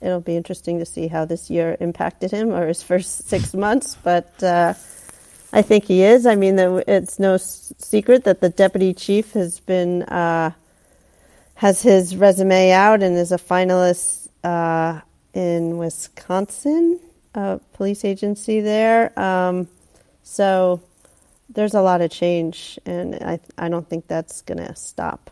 it'll 0.00 0.20
be 0.20 0.36
interesting 0.36 0.78
to 0.78 0.86
see 0.86 1.06
how 1.06 1.26
this 1.26 1.50
year 1.50 1.76
impacted 1.78 2.30
him 2.30 2.52
or 2.52 2.66
his 2.66 2.82
first 2.82 3.28
six 3.28 3.54
months, 3.54 3.96
but 4.02 4.42
uh, 4.42 4.74
I 5.52 5.62
think 5.62 5.84
he 5.84 6.02
is. 6.02 6.26
I 6.26 6.34
mean, 6.34 6.58
it's 6.58 7.18
no 7.18 7.36
secret 7.36 8.24
that 8.24 8.40
the 8.40 8.48
deputy 8.48 8.94
chief 8.94 9.32
has 9.32 9.60
been 9.60 10.02
uh, 10.04 10.52
has 11.60 11.82
his 11.82 12.16
resume 12.16 12.70
out 12.70 13.02
and 13.02 13.18
is 13.18 13.32
a 13.32 13.36
finalist 13.36 14.28
uh, 14.42 14.98
in 15.34 15.76
Wisconsin, 15.76 16.98
a 17.34 17.60
police 17.74 18.02
agency 18.02 18.62
there. 18.62 19.12
Um, 19.20 19.68
so 20.22 20.80
there's 21.50 21.74
a 21.74 21.82
lot 21.82 22.00
of 22.00 22.10
change, 22.10 22.78
and 22.86 23.14
I 23.16 23.40
I 23.58 23.68
don't 23.68 23.86
think 23.86 24.06
that's 24.06 24.40
going 24.40 24.56
to 24.56 24.74
stop. 24.74 25.30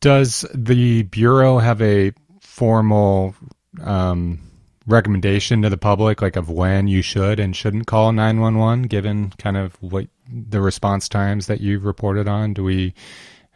Does 0.00 0.44
the 0.52 1.04
bureau 1.04 1.58
have 1.58 1.80
a 1.80 2.10
formal 2.40 3.36
um, 3.80 4.40
recommendation 4.88 5.62
to 5.62 5.70
the 5.70 5.78
public, 5.78 6.20
like 6.20 6.34
of 6.34 6.50
when 6.50 6.88
you 6.88 7.00
should 7.00 7.38
and 7.38 7.54
shouldn't 7.54 7.86
call 7.86 8.10
nine 8.10 8.40
one 8.40 8.58
one, 8.58 8.82
given 8.82 9.30
kind 9.38 9.56
of 9.56 9.80
what 9.80 10.08
the 10.28 10.60
response 10.60 11.08
times 11.08 11.46
that 11.46 11.60
you've 11.60 11.84
reported 11.84 12.26
on? 12.26 12.54
Do 12.54 12.64
we 12.64 12.92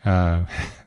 uh, 0.05 0.45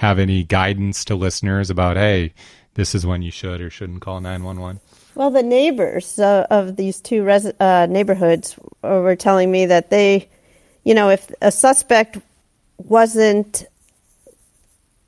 have 0.00 0.18
any 0.18 0.42
guidance 0.42 1.04
to 1.04 1.14
listeners 1.14 1.68
about, 1.68 1.98
hey, 1.98 2.32
this 2.72 2.94
is 2.94 3.04
when 3.04 3.20
you 3.20 3.30
should 3.30 3.60
or 3.60 3.68
shouldn't 3.68 4.00
call 4.00 4.18
911? 4.18 4.80
Well, 5.14 5.30
the 5.30 5.42
neighbors 5.42 6.18
uh, 6.18 6.46
of 6.50 6.76
these 6.76 7.02
two 7.02 7.22
res- 7.22 7.52
uh, 7.60 7.86
neighborhoods 7.86 8.58
were 8.82 9.14
telling 9.14 9.50
me 9.50 9.66
that 9.66 9.90
they, 9.90 10.30
you 10.84 10.94
know, 10.94 11.10
if 11.10 11.30
a 11.42 11.52
suspect 11.52 12.16
wasn't 12.78 13.66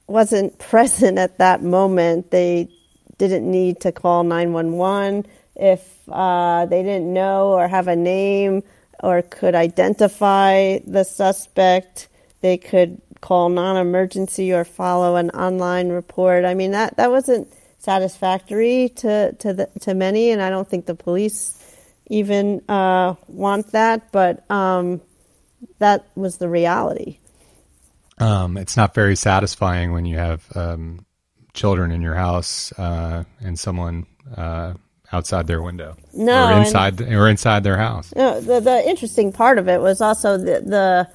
wasn't 0.09 0.59
present 0.71 1.17
at 1.17 1.39
that 1.39 1.63
moment, 1.63 2.31
they 2.31 2.69
didn't 3.17 3.51
need 3.51 3.81
to 3.81 3.93
call 3.93 4.25
911. 4.25 5.25
If 5.57 5.89
uh, 6.11 6.67
they 6.67 6.83
didn't 6.83 7.11
know 7.11 7.53
or 7.53 7.67
have 7.67 7.89
a 7.89 7.97
name 7.97 8.63
or 9.03 9.23
could 9.23 9.55
identify 9.55 10.81
the 10.87 11.05
suspect, 11.05 12.09
they 12.43 12.59
could 12.59 13.01
call 13.23 13.49
non-emergency 13.49 14.53
or 14.53 14.65
follow 14.65 15.17
an 15.17 15.31
online 15.31 15.89
report. 15.89 16.45
I 16.45 16.53
mean 16.53 16.73
that 16.73 16.99
that 16.99 17.11
wasn't 17.11 17.49
satisfactory 17.79 18.91
to 18.97 19.33
to 19.33 19.53
the, 19.55 19.71
to 19.81 19.95
many, 19.95 20.31
and 20.31 20.43
I 20.43 20.51
don't 20.51 20.69
think 20.69 20.85
the 20.85 20.95
police, 20.95 21.59
even 22.09 22.63
uh, 22.69 23.15
want 23.29 23.73
that, 23.73 24.13
but 24.13 24.49
um, 24.51 25.01
that 25.79 26.07
was 26.15 26.37
the 26.37 26.49
reality. 26.49 27.17
Um, 28.19 28.57
it's 28.57 28.77
not 28.77 28.95
very 28.95 29.17
satisfying 29.17 29.93
when 29.93 30.05
you 30.05 30.19
have 30.19 30.45
um, 30.55 31.07
children 31.55 31.91
in 31.91 32.03
your 32.03 32.15
house 32.15 32.73
uh, 32.79 33.25
and 33.41 33.59
someone 33.59 34.07
uh, 34.37 34.75
outside 35.13 35.47
their 35.47 35.63
window, 35.63 35.97
no, 36.13 36.49
or 36.49 36.59
inside 36.59 37.01
and, 37.01 37.15
or 37.15 37.29
inside 37.29 37.65
their 37.65 37.79
house. 37.79 38.13
No, 38.15 38.41
the 38.41 38.61
the 38.61 38.89
interesting 38.89 39.33
part 39.33 39.59
of 39.59 39.69
it 39.69 39.81
was 39.81 40.01
also 40.01 40.39
the, 40.39 40.61
the 40.61 41.09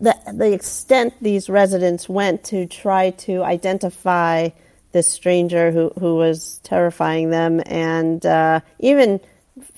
the 0.00 0.16
the 0.32 0.52
extent 0.52 1.14
these 1.20 1.48
residents 1.48 2.08
went 2.08 2.44
to 2.44 2.66
try 2.66 3.10
to 3.10 3.42
identify 3.42 4.50
this 4.92 5.08
stranger 5.08 5.70
who 5.70 5.90
who 5.98 6.16
was 6.16 6.60
terrifying 6.62 7.30
them, 7.30 7.62
and 7.66 8.24
uh, 8.24 8.60
even 8.78 9.20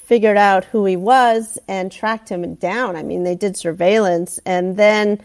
figured 0.04 0.36
out 0.36 0.64
who 0.66 0.84
he 0.84 0.96
was 0.96 1.58
and 1.66 1.90
tracked 1.90 2.28
him 2.28 2.54
down. 2.56 2.94
I 2.96 3.02
mean, 3.02 3.24
they 3.24 3.34
did 3.34 3.56
surveillance 3.56 4.38
and 4.44 4.76
then 4.76 5.20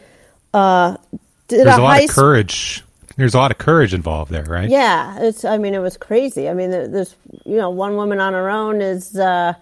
uh, 0.53 0.95
did 1.47 1.65
There's 1.65 1.77
a, 1.77 1.81
a 1.81 1.83
lot 1.83 2.03
of 2.03 2.09
courage. 2.09 2.83
There's 3.17 3.33
a 3.33 3.37
lot 3.37 3.51
of 3.51 3.57
courage 3.57 3.93
involved 3.93 4.31
there, 4.31 4.45
right? 4.45 4.69
Yeah, 4.69 5.19
it's. 5.19 5.43
I 5.43 5.57
mean, 5.57 5.73
it 5.73 5.79
was 5.79 5.97
crazy. 5.97 6.47
I 6.47 6.53
mean, 6.53 6.71
there's 6.71 7.15
you 7.45 7.57
know 7.57 7.69
one 7.69 7.95
woman 7.95 8.19
on 8.19 8.33
her 8.33 8.49
own 8.49 8.81
is 8.81 9.17
uh, 9.17 9.53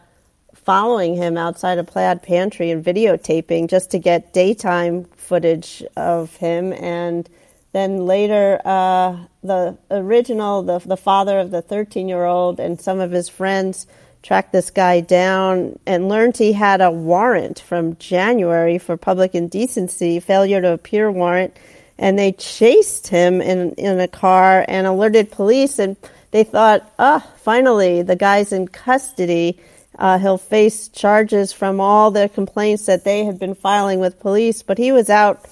following 0.68 1.16
him 1.16 1.38
outside 1.38 1.78
a 1.78 1.84
plaid 1.86 2.22
pantry 2.22 2.72
and 2.72 2.84
videotaping 2.84 3.70
just 3.70 3.90
to 3.92 3.98
get 3.98 4.34
daytime 4.34 5.06
footage 5.16 5.82
of 5.96 6.36
him 6.36 6.74
and. 6.74 7.30
Then 7.74 8.08
later, 8.08 8.60
uh, 8.66 9.18
the 9.44 9.78
original, 9.92 10.64
the 10.64 10.80
the 10.80 10.98
father 10.98 11.38
of 11.38 11.52
the 11.52 11.62
13 11.62 12.08
year 12.10 12.26
old, 12.26 12.60
and 12.60 12.82
some 12.82 13.00
of 13.00 13.12
his 13.12 13.30
friends 13.30 13.86
tracked 14.24 14.52
this 14.52 14.72
guy 14.72 15.00
down 15.02 15.78
and 15.86 16.10
learned 16.10 16.38
he 16.38 16.54
had 16.54 16.82
a 16.82 16.92
warrant 16.92 17.60
from 17.60 17.96
January 17.98 18.78
for 18.80 18.98
public 18.98 19.36
indecency, 19.36 20.20
failure 20.20 20.62
to 20.62 20.72
appear 20.72 21.12
warrant, 21.12 21.56
and 22.00 22.18
they 22.18 22.32
chased 22.32 23.08
him 23.08 23.42
in 23.42 23.74
in 23.74 24.00
a 24.00 24.08
car 24.08 24.66
and 24.68 24.88
alerted 24.88 25.30
police 25.32 25.78
and 25.78 25.98
they 26.32 26.44
thought, 26.44 26.92
oh, 27.00 27.24
finally 27.38 28.02
the 28.02 28.16
guy's 28.16 28.52
in 28.52 28.68
custody. 28.68 29.60
Uh, 29.98 30.20
he'll 30.20 30.38
face 30.38 30.90
charges 30.90 31.52
from 31.52 31.80
all 31.80 32.12
the 32.12 32.30
complaints 32.30 32.86
that 32.86 33.04
they 33.04 33.26
had 33.26 33.40
been 33.40 33.56
filing 33.56 34.00
with 34.00 34.20
police, 34.20 34.62
but 34.62 34.78
he 34.78 34.92
was 34.92 35.10
out, 35.10 35.46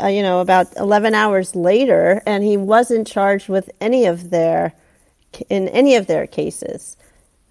uh, 0.00 0.06
you 0.06 0.22
know, 0.22 0.40
about 0.40 0.76
11 0.76 1.14
hours 1.14 1.56
later, 1.56 2.22
and 2.26 2.44
he 2.44 2.56
wasn't 2.56 3.06
charged 3.06 3.48
with 3.48 3.70
any 3.80 4.06
of 4.06 4.30
their, 4.30 4.74
in 5.48 5.68
any 5.68 5.96
of 5.96 6.06
their 6.06 6.26
cases 6.26 6.96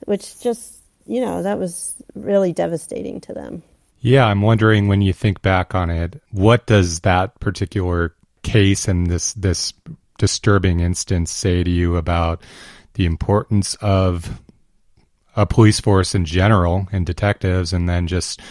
which 0.05 0.39
just, 0.41 0.81
you 1.05 1.21
know, 1.21 1.43
that 1.43 1.59
was 1.59 1.95
really 2.15 2.53
devastating 2.53 3.21
to 3.21 3.33
them. 3.33 3.61
Yeah, 4.01 4.25
I'm 4.25 4.41
wondering 4.41 4.87
when 4.87 5.01
you 5.01 5.13
think 5.13 5.41
back 5.41 5.75
on 5.75 5.91
it, 5.91 6.21
what 6.31 6.65
does 6.65 7.01
that 7.01 7.39
particular 7.39 8.15
case 8.41 8.87
and 8.87 9.07
this 9.07 9.33
this 9.33 9.73
disturbing 10.17 10.79
instance 10.79 11.29
say 11.29 11.63
to 11.63 11.69
you 11.69 11.95
about 11.95 12.41
the 12.93 13.05
importance 13.05 13.75
of 13.75 14.41
a 15.39 15.45
police 15.45 15.79
force 15.79 16.13
in 16.13 16.25
general 16.25 16.87
and 16.91 17.05
detectives, 17.05 17.71
and 17.71 17.87
then 17.87 18.07
just 18.07 18.41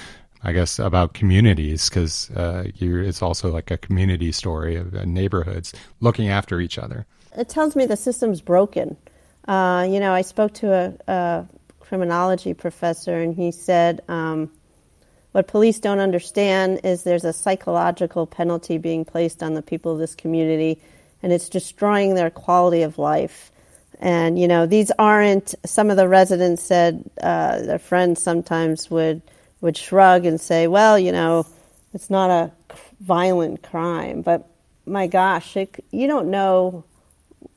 I 0.42 0.53
guess 0.53 0.79
about 0.79 1.14
communities 1.14 1.88
because 1.88 2.31
uh, 2.31 2.64
it's 2.74 3.22
also 3.22 3.51
like 3.51 3.70
a 3.70 3.77
community 3.77 4.33
story 4.33 4.77
of 4.77 4.94
uh, 4.94 5.05
neighborhoods 5.05 5.74
looking 6.01 6.29
after 6.29 6.61
each 6.61 6.79
other. 6.79 7.07
It 7.37 7.48
tells 7.48 7.77
me 7.77 7.87
the 7.87 7.96
system's 7.96 8.40
broken. 8.40 8.96
Uh, 9.46 9.87
you 9.90 10.01
know, 10.01 10.12
I 10.12 10.22
spoke 10.22 10.55
to 10.55 10.72
a, 10.72 11.12
a, 11.12 11.46
criminology 11.81 12.53
professor, 12.53 13.16
and 13.16 13.35
he 13.35 13.51
said, 13.51 14.03
um, 14.09 14.51
What 15.33 15.48
police 15.48 15.81
don't 15.81 16.01
understand 16.01 16.81
is 16.85 17.03
there's 17.03 17.24
a 17.24 17.33
psychological 17.33 18.27
penalty 18.27 18.79
being 18.79 19.05
placed 19.05 19.42
on 19.42 19.55
the 19.55 19.62
people 19.62 19.92
of 19.92 19.98
this 19.98 20.14
community, 20.14 20.81
and 21.22 21.33
it's 21.33 21.48
destroying 21.48 22.14
their 22.14 22.31
quality 22.31 22.83
of 22.83 22.98
life. 22.98 23.51
And, 24.01 24.39
you 24.39 24.47
know, 24.47 24.67
these 24.67 24.93
aren't, 24.99 25.55
some 25.67 25.91
of 25.91 25.97
the 25.97 26.09
residents 26.09 26.63
said 26.63 27.09
uh, 27.21 27.61
their 27.61 27.79
friends 27.79 28.23
sometimes 28.23 28.91
would, 28.91 29.23
would 29.61 29.77
shrug 29.77 30.25
and 30.25 30.41
say, 30.41 30.69
well, 30.69 30.99
you 30.99 31.11
know, 31.11 31.47
it's 31.93 32.11
not 32.11 32.31
a 32.31 32.53
violent 33.01 33.63
crime. 33.63 34.23
But 34.23 34.49
my 34.87 35.09
gosh, 35.09 35.57
it, 35.57 35.85
you 35.91 36.07
don't 36.07 36.31
know 36.31 36.85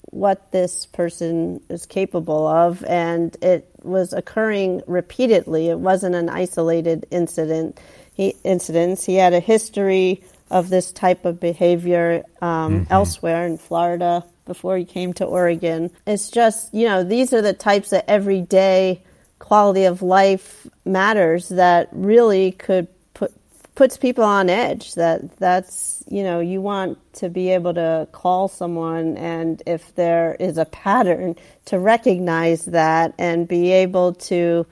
what 0.06 0.52
this 0.52 0.86
person 0.88 1.62
is 1.70 1.86
capable 1.86 2.46
of, 2.46 2.84
and 2.84 3.36
it 3.42 3.70
was 3.82 4.12
occurring 4.12 4.82
repeatedly. 4.86 5.70
It 5.70 5.80
wasn't 5.80 6.16
an 6.16 6.28
isolated 6.28 7.06
incident. 7.12 7.80
He 8.14 8.36
incidents. 8.44 9.06
He 9.06 9.16
had 9.16 9.34
a 9.34 9.40
history 9.40 10.24
of 10.50 10.70
this 10.70 10.92
type 10.92 11.24
of 11.24 11.40
behavior 11.40 12.24
um, 12.42 12.82
mm-hmm. 12.82 12.94
elsewhere 12.94 13.46
in 13.46 13.58
Florida 13.58 14.26
before 14.52 14.76
he 14.76 14.84
came 14.84 15.14
to 15.14 15.24
Oregon. 15.24 15.90
It's 16.06 16.30
just 16.30 16.74
you 16.74 16.86
know 16.86 17.06
these 17.06 17.32
are 17.34 17.42
the 17.42 17.54
types 17.54 17.94
of 17.94 18.02
everyday 18.06 19.02
quality 19.40 19.86
of 19.86 20.02
life 20.02 20.68
matters 20.84 21.48
that 21.48 21.88
really 21.94 22.52
could 22.52 22.90
put 23.14 23.32
puts 23.76 23.96
people 23.96 24.26
on 24.26 24.50
edge 24.50 24.94
that 24.96 25.38
that's 25.38 26.04
you 26.10 26.22
know 26.22 26.42
you 26.42 26.60
want 26.60 26.98
to 27.14 27.30
be 27.30 27.50
able 27.50 27.74
to 27.74 28.08
call 28.12 28.50
someone 28.50 29.18
and 29.18 29.64
if 29.66 29.96
there 29.96 30.36
is 30.40 30.58
a 30.58 30.66
pattern 30.66 31.36
to 31.66 31.80
recognize 31.80 32.66
that 32.66 33.14
and 33.18 33.48
be 33.48 33.72
able 33.72 34.14
to 34.14 34.66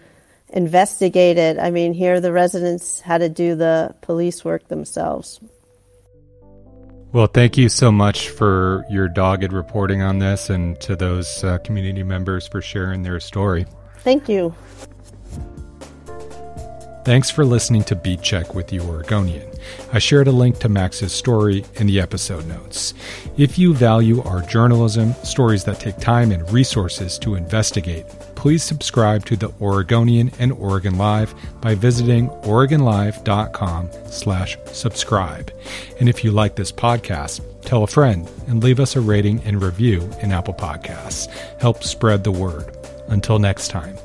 investigate 0.50 1.38
it 1.38 1.58
i 1.58 1.72
mean 1.72 1.94
here 1.94 2.20
the 2.20 2.32
residents 2.32 3.00
had 3.00 3.20
to 3.20 3.30
do 3.30 3.56
the 3.56 3.96
police 4.02 4.44
work 4.44 4.68
themselves 4.68 5.40
well 7.12 7.28
thank 7.28 7.58
you 7.58 7.70
so 7.70 7.92
much 7.92 8.30
for 8.30 8.86
your 8.90 9.08
dogged 9.08 9.54
reporting 9.54 10.02
on 10.02 10.20
this 10.20 10.50
and 10.50 10.80
to 10.80 10.96
those 10.96 11.44
uh, 11.44 11.58
community 11.60 12.04
members 12.04 12.48
for 12.48 12.62
sharing 12.62 13.04
their 13.04 13.20
story 13.20 13.66
thank 14.00 14.30
you 14.30 14.54
Thanks 17.10 17.32
for 17.32 17.44
listening 17.44 17.84
to 17.86 17.96
Beat 17.96 18.22
Check 18.22 18.54
with 18.54 18.68
the 18.68 18.82
Oregonian. 18.82 19.50
I 19.92 19.98
shared 19.98 20.28
a 20.28 20.32
link 20.32 20.60
to 20.60 20.70
Max's 20.70 21.12
story 21.12 21.66
in 21.76 21.88
the 21.88 22.00
episode 22.00 22.46
notes. 22.46 22.94
If 23.36 23.58
you 23.58 23.74
value 23.74 24.22
our 24.22 24.44
journalism, 24.44 25.14
stories 25.24 25.64
that 25.64 25.80
take 25.80 25.98
time 25.98 26.32
and 26.32 26.48
resources 26.52 27.18
to 27.20 27.34
investigate, 27.34 28.06
please 28.40 28.64
subscribe 28.64 29.26
to 29.26 29.36
the 29.36 29.52
Oregonian 29.60 30.32
and 30.40 30.54
Oregon 30.54 30.98
Live 30.98 31.36
by 31.60 31.76
visiting 31.76 32.30
oregonlive.com 32.30 33.90
slash 34.06 34.58
subscribe. 34.66 35.52
And 36.00 36.08
if 36.08 36.24
you 36.24 36.32
like 36.32 36.56
this 36.56 36.72
podcast, 36.72 37.42
tell 37.64 37.84
a 37.84 37.88
friend 37.88 38.30
and 38.48 38.64
leave 38.64 38.80
us 38.80 38.96
a 38.96 39.02
rating 39.02 39.42
and 39.44 39.62
review 39.62 40.10
in 40.22 40.32
Apple 40.32 40.54
Podcasts. 40.54 41.28
Help 41.60 41.84
spread 41.84 42.24
the 42.24 42.32
word. 42.32 42.74
Until 43.10 43.40
next 43.40 43.68
time. 43.68 43.98